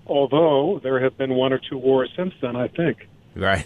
although 0.07 0.79
there 0.81 1.01
have 1.01 1.17
been 1.17 1.33
one 1.33 1.51
or 1.51 1.59
two 1.59 1.77
wars 1.77 2.09
since 2.15 2.33
then, 2.41 2.55
I 2.55 2.69
think. 2.69 3.07
Right. 3.35 3.65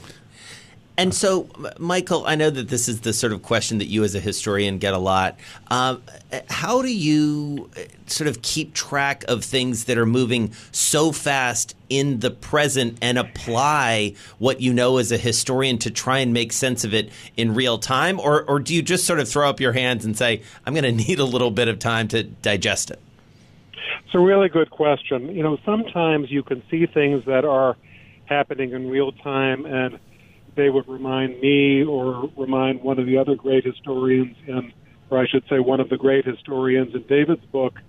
And 0.96 1.14
so, 1.14 1.50
Michael, 1.80 2.24
I 2.28 2.36
know 2.36 2.52
that 2.52 2.70
this 2.70 2.88
is 2.88 3.02
the 3.02 3.14
sort 3.14 3.34
of 3.34 3.42
question 3.42 3.80
that 3.80 3.88
you 3.88 4.04
as 4.04 4.14
a 4.14 4.20
historian 4.20 4.78
get 4.78 4.94
a 4.94 5.00
lot. 5.00 5.40
Um, 5.72 6.04
how 6.50 6.84
do 6.84 6.94
you 6.94 7.70
uh, 7.76 7.82
sort 8.06 8.28
of 8.28 8.44
keep 8.44 8.76
track 8.76 9.24
of 9.28 9.44
things 9.44 9.86
that 9.86 9.98
are 9.98 10.06
moving 10.06 10.54
so 10.72 11.12
fast 11.12 11.76
in 11.90 12.20
the 12.20 12.30
present 12.30 13.00
and 13.02 13.18
apply 13.18 14.14
what 14.38 14.62
you 14.62 14.72
know 14.72 14.98
as 14.98 15.12
a 15.12 15.18
historian 15.18 15.80
to 15.80 15.90
try 15.90 16.20
and 16.20 16.32
make 16.32 16.54
sense 16.54 16.84
of 16.84 16.94
it 16.94 17.10
in 17.38 17.56
real 17.56 17.80
time? 17.80 18.20
Or, 18.20 18.44
or 18.44 18.60
do 18.60 18.76
you 18.76 18.84
just 18.84 19.06
sort 19.06 19.20
of 19.20 19.28
throw 19.28 19.50
up 19.50 19.60
your 19.60 19.74
hands 19.74 20.06
and 20.06 20.16
say, 20.16 20.44
I'm 20.66 20.76
going 20.76 20.84
to 20.98 21.08
need 21.08 21.18
a 21.18 21.26
little 21.26 21.52
bit 21.52 21.68
of 21.70 21.80
time 21.80 22.08
to 22.10 22.22
digest 22.22 22.92
it? 22.92 23.00
It's 24.06 24.14
a 24.14 24.20
really 24.20 24.48
good 24.48 24.70
question. 24.70 25.36
You 25.36 25.42
know, 25.42 25.58
sometimes 25.66 26.30
you 26.30 26.44
can 26.44 26.62
see 26.70 26.86
things 26.86 27.26
that 27.26 27.46
are 27.46 27.78
happening 28.26 28.74
in 28.74 28.92
real 28.92 29.12
time 29.12 29.66
and 29.66 29.98
they 30.56 30.70
would 30.70 30.88
remind 30.88 31.40
me 31.40 31.84
or 31.84 32.30
remind 32.38 32.82
one 32.82 33.00
of 33.00 33.06
the 33.06 33.18
other 33.18 33.36
great 33.36 33.66
historians 33.66 34.36
in, 34.48 34.74
or 35.10 35.20
I 35.20 35.28
should 35.28 35.44
say, 35.50 35.60
one 35.60 35.80
of 35.80 35.90
the 35.90 35.98
great 35.98 36.26
historians 36.26 36.94
in 36.96 37.04
David's 37.04 37.46
book, 37.46 37.80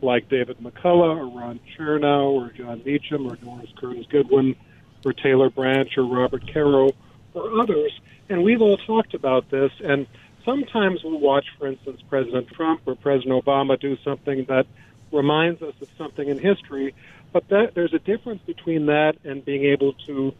like 0.00 0.28
David 0.28 0.58
McCullough 0.58 1.16
or 1.16 1.26
Ron 1.26 1.60
Chernow 1.76 2.32
or 2.32 2.50
Jon 2.50 2.82
Meacham 2.84 3.26
or 3.26 3.36
Doris 3.36 3.70
Kearns 3.76 4.06
Goodwin 4.06 4.56
or 5.04 5.12
Taylor 5.12 5.50
Branch 5.50 5.96
or 5.96 6.04
Robert 6.04 6.52
Caro 6.52 6.90
or 7.34 7.60
others. 7.60 7.92
And 8.28 8.42
we've 8.42 8.62
all 8.62 8.76
talked 8.76 9.14
about 9.14 9.50
this. 9.50 9.72
And 9.84 10.06
sometimes 10.44 11.04
we'll 11.04 11.20
watch, 11.20 11.46
for 11.58 11.66
instance, 11.66 12.00
President 12.08 12.48
Trump 12.48 12.82
or 12.86 12.94
President 12.94 13.44
Obama 13.44 13.78
do 13.78 13.96
something 14.04 14.44
that 14.46 14.66
reminds 15.12 15.62
us 15.62 15.74
of 15.80 15.88
something 15.98 16.28
in 16.28 16.38
history. 16.38 16.94
But 17.32 17.48
that, 17.48 17.74
there's 17.74 17.94
a 17.94 17.98
difference 17.98 18.42
between 18.42 18.86
that 18.86 19.16
and 19.24 19.44
being 19.44 19.64
able 19.64 19.92
to 20.06 20.34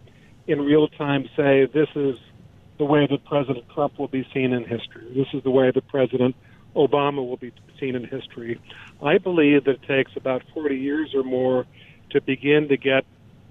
in 0.47 0.61
real 0.61 0.89
time 0.89 1.29
say 1.37 1.67
this 1.67 1.89
is 1.95 2.17
the 2.79 2.85
way 2.85 3.07
that 3.07 3.25
President 3.25 3.65
Trump 3.73 3.99
will 3.99 4.09
be 4.09 4.27
seen 4.35 4.53
in 4.53 4.65
history. 4.65 5.07
This 5.15 5.29
is 5.33 5.43
the 5.43 5.51
way 5.51 5.71
that 5.71 5.89
President 5.89 6.35
Obama 6.75 7.27
will 7.27 7.37
be 7.37 7.53
seen 7.79 7.95
in 7.95 8.05
history. 8.05 8.61
I 9.03 9.19
believe 9.19 9.65
that 9.65 9.73
it 9.73 9.83
takes 9.83 10.17
about 10.17 10.43
40 10.55 10.77
years 10.77 11.15
or 11.15 11.23
more 11.23 11.67
to 12.11 12.21
begin 12.21 12.69
to 12.69 12.77
get 12.77 13.05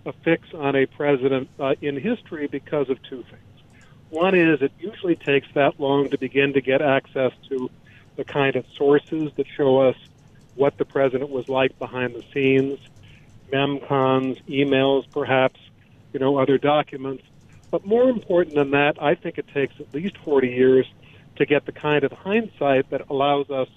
a 0.06 0.14
fix 0.24 0.48
on 0.54 0.76
a 0.76 0.86
president 0.86 1.50
uh, 1.60 1.76
in 1.82 1.96
history 1.98 2.48
because 2.48 2.90
of 2.90 3.02
two 3.04 3.24
things. 3.24 3.42
One 4.10 4.36
is 4.36 4.62
it 4.62 4.74
usually 4.80 5.16
takes 5.16 5.48
that 5.54 5.80
long 5.80 6.10
to 6.10 6.18
begin 6.18 6.54
to 6.54 6.62
get 6.62 6.82
access 6.82 7.32
to 7.50 7.70
the 8.18 8.26
kind 8.26 8.56
of 8.56 8.66
sources 8.76 9.32
that 9.38 9.46
show 9.56 9.80
us 9.80 9.96
what 10.56 10.78
the 10.78 10.86
president 10.86 11.30
was 11.30 11.48
like 11.48 11.78
behind 11.80 12.16
the 12.16 12.24
scenes, 12.34 12.80
memcons, 13.54 14.44
emails, 14.50 15.06
perhaps, 15.12 15.61
you 16.14 16.20
know, 16.20 16.38
other 16.38 16.58
documents. 16.58 17.24
But 17.70 17.86
more 17.86 18.10
important 18.10 18.56
than 18.56 18.72
that, 18.72 19.02
I 19.02 19.16
think 19.16 19.38
it 19.38 19.48
takes 19.54 19.80
at 19.80 19.94
least 19.94 20.18
40 20.18 20.50
years 20.50 20.86
to 21.38 21.46
get 21.46 21.66
the 21.66 21.72
kind 21.72 22.04
of 22.04 22.12
hindsight 22.12 22.90
that 22.90 23.10
allows 23.10 23.50
us 23.50 23.70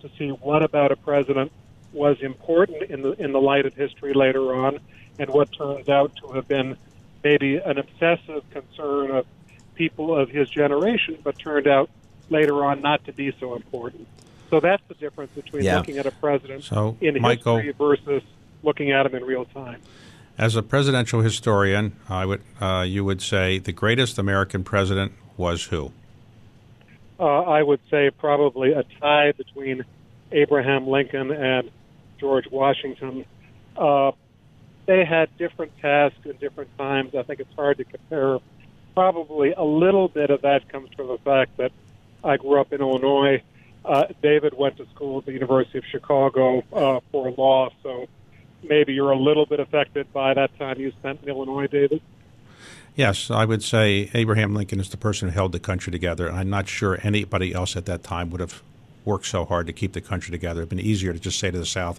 to 0.00 0.10
see 0.18 0.28
what 0.30 0.62
about 0.62 0.90
a 0.90 0.96
president 0.96 1.52
was 1.92 2.16
important 2.22 2.90
in 2.90 3.02
the 3.02 3.12
in 3.22 3.32
the 3.32 3.40
light 3.40 3.66
of 3.66 3.74
history 3.74 4.14
later 4.14 4.54
on, 4.54 4.80
and 5.18 5.28
what 5.28 5.52
turns 5.52 5.88
out 5.90 6.16
to 6.16 6.28
have 6.32 6.48
been 6.48 6.76
maybe 7.22 7.56
an 7.56 7.78
obsessive 7.78 8.42
concern 8.50 9.10
of 9.10 9.26
people 9.74 10.16
of 10.18 10.30
his 10.30 10.48
generation, 10.48 11.18
but 11.22 11.38
turned 11.38 11.66
out 11.66 11.90
later 12.30 12.64
on 12.64 12.80
not 12.80 13.04
to 13.04 13.12
be 13.12 13.32
so 13.38 13.54
important. 13.54 14.06
So 14.48 14.60
that's 14.60 14.82
the 14.88 14.94
difference 14.94 15.30
between 15.32 15.64
Yeah. 15.64 15.78
looking 15.78 15.98
at 15.98 16.06
a 16.06 16.10
president 16.10 16.64
So, 16.64 16.96
in 17.00 17.20
Michael- 17.20 17.56
history 17.56 17.72
versus 17.72 18.22
looking 18.62 18.90
at 18.90 19.06
him 19.06 19.14
in 19.14 19.24
real 19.24 19.44
time. 19.44 19.80
As 20.42 20.56
a 20.56 20.62
presidential 20.62 21.20
historian, 21.20 21.94
I 22.08 22.26
would 22.26 22.42
uh, 22.60 22.84
you 22.84 23.04
would 23.04 23.22
say 23.22 23.60
the 23.60 23.70
greatest 23.70 24.18
American 24.18 24.64
president 24.64 25.12
was 25.36 25.66
who? 25.66 25.92
uh, 27.20 27.42
I 27.42 27.62
would 27.62 27.78
say 27.88 28.10
probably 28.10 28.72
a 28.72 28.82
tie 29.00 29.30
between 29.30 29.84
Abraham 30.32 30.88
Lincoln 30.88 31.30
and 31.30 31.70
George 32.18 32.50
Washington. 32.50 33.24
Uh, 33.76 34.10
they 34.86 35.04
had 35.04 35.28
different 35.38 35.78
tasks 35.78 36.18
in 36.24 36.32
different 36.38 36.76
times. 36.76 37.14
I 37.14 37.22
think 37.22 37.38
it's 37.38 37.54
hard 37.54 37.76
to 37.76 37.84
compare. 37.84 38.38
Probably 38.94 39.52
a 39.52 39.62
little 39.62 40.08
bit 40.08 40.30
of 40.30 40.42
that 40.42 40.68
comes 40.68 40.90
from 40.96 41.06
the 41.06 41.18
fact 41.18 41.56
that 41.58 41.70
I 42.24 42.36
grew 42.36 42.60
up 42.60 42.72
in 42.72 42.80
Illinois. 42.80 43.44
Uh, 43.84 44.06
David 44.20 44.54
went 44.58 44.76
to 44.78 44.86
school 44.92 45.18
at 45.18 45.24
the 45.24 45.32
University 45.34 45.78
of 45.78 45.84
Chicago 45.84 46.64
uh, 46.72 46.98
for 47.12 47.30
law, 47.30 47.70
so 47.84 48.08
maybe 48.62 48.92
you're 48.92 49.10
a 49.10 49.18
little 49.18 49.46
bit 49.46 49.60
affected 49.60 50.12
by 50.12 50.34
that 50.34 50.56
time 50.58 50.78
you 50.78 50.90
spent 50.92 51.22
in 51.22 51.28
Illinois, 51.28 51.66
David. 51.66 52.00
Yes, 52.94 53.30
I 53.30 53.44
would 53.44 53.62
say 53.62 54.10
Abraham 54.12 54.54
Lincoln 54.54 54.78
is 54.78 54.90
the 54.90 54.96
person 54.98 55.28
who 55.28 55.34
held 55.34 55.52
the 55.52 55.60
country 55.60 55.90
together, 55.90 56.30
I'm 56.30 56.50
not 56.50 56.68
sure 56.68 56.98
anybody 57.02 57.54
else 57.54 57.74
at 57.76 57.86
that 57.86 58.02
time 58.02 58.30
would 58.30 58.40
have 58.40 58.62
worked 59.04 59.26
so 59.26 59.44
hard 59.44 59.66
to 59.66 59.72
keep 59.72 59.94
the 59.94 60.00
country 60.00 60.30
together. 60.30 60.60
It'd 60.60 60.68
been 60.68 60.78
easier 60.80 61.12
to 61.12 61.18
just 61.18 61.38
say 61.38 61.50
to 61.50 61.58
the 61.58 61.66
South, 61.66 61.98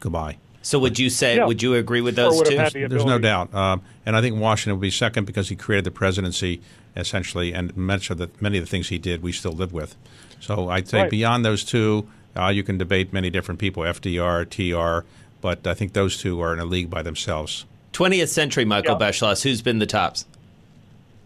"Goodbye." 0.00 0.36
So 0.60 0.78
would 0.80 0.98
you 0.98 1.08
say, 1.08 1.36
Yeah. 1.36 1.46
would 1.46 1.62
you 1.62 1.74
agree 1.74 2.00
with 2.02 2.14
those 2.16 2.42
two? 2.42 2.56
the 2.56 2.86
There's 2.88 3.04
no 3.04 3.18
doubt, 3.18 3.54
um, 3.54 3.80
and 4.04 4.14
I 4.16 4.20
think 4.20 4.38
Washington 4.38 4.74
would 4.74 4.82
be 4.82 4.90
second 4.90 5.24
because 5.24 5.48
he 5.48 5.56
created 5.56 5.84
the 5.84 5.90
presidency 5.90 6.60
essentially, 6.94 7.54
and 7.54 7.74
much 7.76 8.10
of 8.10 8.18
the 8.18 8.28
many 8.40 8.58
of 8.58 8.64
the 8.64 8.70
things 8.70 8.88
he 8.88 8.98
did 8.98 9.22
we 9.22 9.32
still 9.32 9.52
live 9.52 9.72
with. 9.72 9.96
So 10.40 10.68
I'd 10.68 10.88
say 10.88 11.02
Right. 11.02 11.10
beyond 11.10 11.44
those 11.44 11.64
two, 11.64 12.06
uh, 12.36 12.48
you 12.48 12.62
can 12.62 12.76
debate 12.76 13.12
many 13.12 13.30
different 13.30 13.58
people, 13.60 13.84
FDR, 13.84 14.44
TR, 14.44 15.04
but 15.40 15.66
I 15.66 15.74
think 15.74 15.92
those 15.92 16.18
two 16.20 16.40
are 16.40 16.52
in 16.52 16.58
a 16.58 16.64
league 16.64 16.90
by 16.90 17.02
themselves. 17.02 17.64
20th 17.92 18.28
century, 18.28 18.64
Michael 18.64 18.96
Yeah. 19.00 19.08
Beschloss, 19.08 19.42
who's 19.42 19.62
been 19.62 19.78
the 19.78 19.86
tops? 19.86 20.26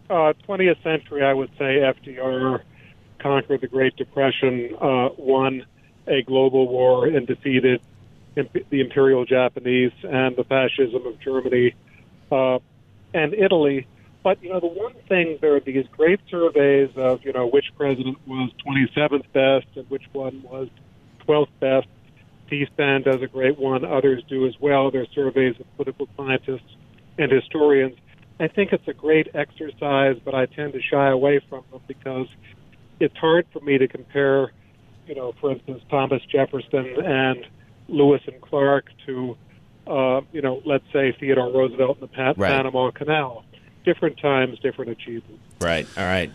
uh, 0.09 0.33
20th 0.47 0.81
century, 0.83 1.23
I 1.23 1.33
would 1.33 1.49
say 1.57 1.79
FDR 1.79 2.61
conquered 3.19 3.61
the 3.61 3.67
Great 3.67 3.95
Depression, 3.95 4.75
uh, 4.79 5.09
won 5.17 5.65
a 6.07 6.21
global 6.23 6.67
war, 6.67 7.07
and 7.07 7.25
defeated 7.25 7.81
imp- 8.35 8.69
the 8.69 8.81
Imperial 8.81 9.25
Japanese 9.25 9.91
and 10.03 10.35
the 10.35 10.43
fascism 10.43 11.05
of 11.07 11.19
Germany 11.19 11.73
uh, 12.31 12.59
and 13.13 13.33
Italy. 13.33 13.87
But 14.23 14.43
you 14.43 14.49
know, 14.49 14.59
the 14.59 14.67
one 14.67 14.93
thing 15.07 15.37
there 15.41 15.55
are 15.55 15.59
these 15.59 15.85
great 15.91 16.19
surveys 16.29 16.89
of 16.95 17.23
you 17.25 17.33
know 17.33 17.47
which 17.47 17.65
president 17.77 18.17
was 18.27 18.51
27th 18.65 19.25
best 19.33 19.67
and 19.75 19.89
which 19.89 20.03
one 20.13 20.43
was 20.43 20.67
12th 21.27 21.47
best. 21.59 21.87
C-SPAN 22.53 23.01
does 23.01 23.21
a 23.23 23.27
great 23.27 23.57
one. 23.57 23.83
Others 23.83 24.23
do 24.29 24.45
as 24.45 24.53
well. 24.59 24.91
There's 24.91 25.07
surveys 25.15 25.55
of 25.59 25.65
political 25.75 26.07
scientists 26.15 26.75
and 27.17 27.31
historians. 27.31 27.97
I 28.39 28.47
think 28.47 28.71
it's 28.73 28.87
a 28.87 28.93
great 28.93 29.27
exercise, 29.33 30.17
but 30.23 30.35
I 30.35 30.45
tend 30.45 30.73
to 30.73 30.81
shy 30.81 31.09
away 31.09 31.41
from 31.49 31.63
them 31.71 31.81
because 31.87 32.27
it's 32.99 33.17
hard 33.17 33.47
for 33.51 33.59
me 33.61 33.79
to 33.79 33.87
compare, 33.87 34.51
you 35.07 35.15
know, 35.15 35.33
for 35.41 35.51
instance, 35.51 35.81
Thomas 35.89 36.21
Jefferson 36.31 36.85
and 37.03 37.43
Lewis 37.87 38.21
and 38.27 38.39
Clark 38.41 38.85
to, 39.07 39.35
uh, 39.87 40.21
you 40.31 40.41
know, 40.43 40.61
let's 40.63 40.85
say 40.93 41.15
Theodore 41.19 41.51
Roosevelt 41.51 41.97
and 42.01 42.09
the 42.09 42.13
Pat- 42.13 42.37
Right. 42.37 42.51
Panama 42.51 42.91
Canal. 42.91 43.45
different 43.83 44.17
times, 44.17 44.57
different 44.59 44.91
achievements. 44.91 45.43
Right. 45.59 45.85
All 45.97 46.05
right. 46.05 46.31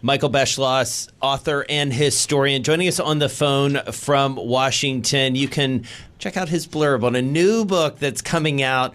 Michael 0.00 0.30
Beschloss, 0.30 1.08
author 1.20 1.66
and 1.68 1.92
historian, 1.92 2.62
joining 2.62 2.86
us 2.86 3.00
on 3.00 3.18
the 3.18 3.28
phone 3.28 3.80
from 3.90 4.36
Washington. 4.36 5.34
You 5.34 5.48
can 5.48 5.84
check 6.18 6.36
out 6.36 6.48
his 6.48 6.68
blurb 6.68 7.02
on 7.02 7.16
a 7.16 7.22
new 7.22 7.64
book 7.64 7.98
that's 7.98 8.22
coming 8.22 8.62
out. 8.62 8.94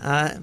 Uh, 0.00 0.36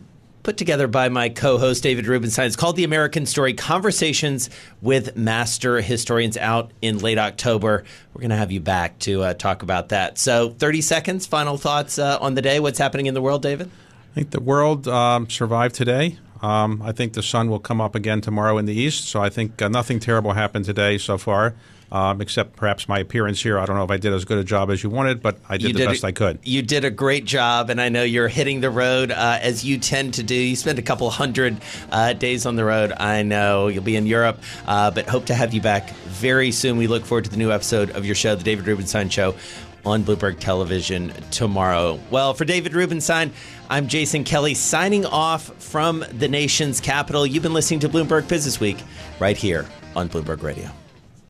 put 0.44 0.58
together 0.58 0.88
by 0.88 1.08
my 1.08 1.30
co-host 1.30 1.84
David 1.84 2.08
Rubenstein. 2.08 2.48
It's 2.48 2.58
called 2.58 2.76
The 2.76 2.84
American 2.84 3.26
Story: 3.26 3.54
Conversations 3.54 4.50
with 4.82 5.16
Master 5.16 5.80
Historians 5.80 6.36
out 6.36 6.72
in 6.82 6.98
late 7.00 7.18
October. 7.18 7.86
We're 8.14 8.22
going 8.22 8.32
to 8.32 8.36
have 8.36 8.52
you 8.52 8.60
back 8.60 9.00
to 9.00 9.24
uh, 9.24 9.34
talk 9.34 9.64
about 9.64 9.90
that. 9.90 10.18
So, 10.18 10.50
30 10.50 10.82
seconds, 10.82 11.26
final 11.26 11.58
thoughts 11.58 11.98
uh, 11.98 12.18
on 12.20 12.36
the 12.36 12.42
day. 12.42 12.60
What's 12.60 12.80
happening 12.80 13.06
in 13.06 13.14
the 13.14 13.22
world, 13.22 13.42
David? 13.42 13.70
I 14.12 14.16
think 14.16 14.32
the 14.32 14.42
world 14.42 14.90
um, 14.90 15.30
survived 15.30 15.76
today. 15.76 16.18
Um, 16.42 16.82
I 16.84 16.92
think 16.92 17.14
the 17.14 17.24
sun 17.24 17.50
will 17.50 17.60
come 17.60 17.80
up 17.80 17.96
again 17.96 18.22
tomorrow 18.22 18.58
in 18.58 18.66
the 18.66 18.74
east. 18.74 19.06
So 19.06 19.22
I 19.22 19.30
think 19.30 19.62
uh, 19.62 19.68
nothing 19.68 20.00
terrible 20.00 20.34
happened 20.34 20.66
today 20.66 20.98
so 20.98 21.18
far, 21.20 21.54
um, 21.92 22.20
except 22.20 22.56
perhaps 22.56 22.88
my 22.90 22.98
appearance 23.00 23.42
here. 23.44 23.60
I 23.60 23.66
don't 23.68 23.76
know 23.76 23.84
if 23.84 23.92
I 23.92 23.98
did 23.98 24.12
as 24.12 24.26
good 24.26 24.40
a 24.40 24.44
job 24.44 24.72
as 24.72 24.82
you 24.82 24.90
wanted, 24.90 25.22
but 25.22 25.38
I 25.48 25.58
did 25.58 25.68
You 25.68 25.74
the 25.74 25.80
did 25.80 25.88
best 25.90 26.04
a- 26.04 26.08
I 26.08 26.12
could. 26.14 26.40
You 26.44 26.64
did 26.64 26.84
a 26.84 26.90
great 26.90 27.26
job, 27.26 27.70
and 27.70 27.80
I 27.80 27.90
know 27.90 28.02
you're 28.04 28.28
hitting 28.28 28.62
the 28.62 28.72
road 28.72 29.12
uh, 29.12 29.38
as 29.42 29.64
you 29.64 29.78
tend 29.78 30.16
to 30.16 30.24
do. 30.24 30.34
You 30.34 30.56
spent 30.56 30.80
a 30.80 30.82
couple 30.82 31.08
hundred 31.12 31.58
uh, 31.92 32.14
days 32.14 32.46
on 32.48 32.56
the 32.56 32.66
road. 32.66 32.92
I 32.92 33.22
know 33.22 33.68
you'll 33.68 33.84
be 33.84 33.96
in 33.96 34.08
Europe, 34.08 34.42
uh, 34.66 34.90
but 34.90 35.08
hope 35.08 35.26
to 35.28 35.36
have 35.36 35.54
you 35.54 35.62
back 35.62 35.92
very 36.08 36.52
soon. 36.52 36.78
We 36.78 36.88
look 36.88 37.06
forward 37.06 37.26
to 37.26 37.30
the 37.30 37.38
new 37.38 37.52
episode 37.52 37.92
of 37.92 38.04
your 38.06 38.16
show, 38.16 38.34
The 38.36 38.44
David 38.44 38.66
Rubenstein 38.66 39.10
Show. 39.10 39.36
On 39.84 40.04
Bloomberg 40.04 40.40
Television 40.40 41.12
tomorrow. 41.32 42.00
Well, 42.12 42.34
for 42.34 42.46
David 42.46 42.74
Rubenstein, 42.74 43.32
I'm 43.70 43.88
Jason 43.88 44.24
Kelly 44.24 44.54
signing 44.54 45.06
off 45.06 45.44
from 45.62 46.06
the 46.12 46.28
nation's 46.28 46.80
capital. 46.80 47.26
You've 47.26 47.44
been 47.44 47.54
listening 47.54 47.80
to 47.82 47.90
Bloomberg 47.90 48.28
Business 48.28 48.60
Week 48.60 48.78
right 49.20 49.38
here 49.38 49.66
on 49.96 50.08
Bloomberg 50.08 50.44
Radio. 50.44 50.70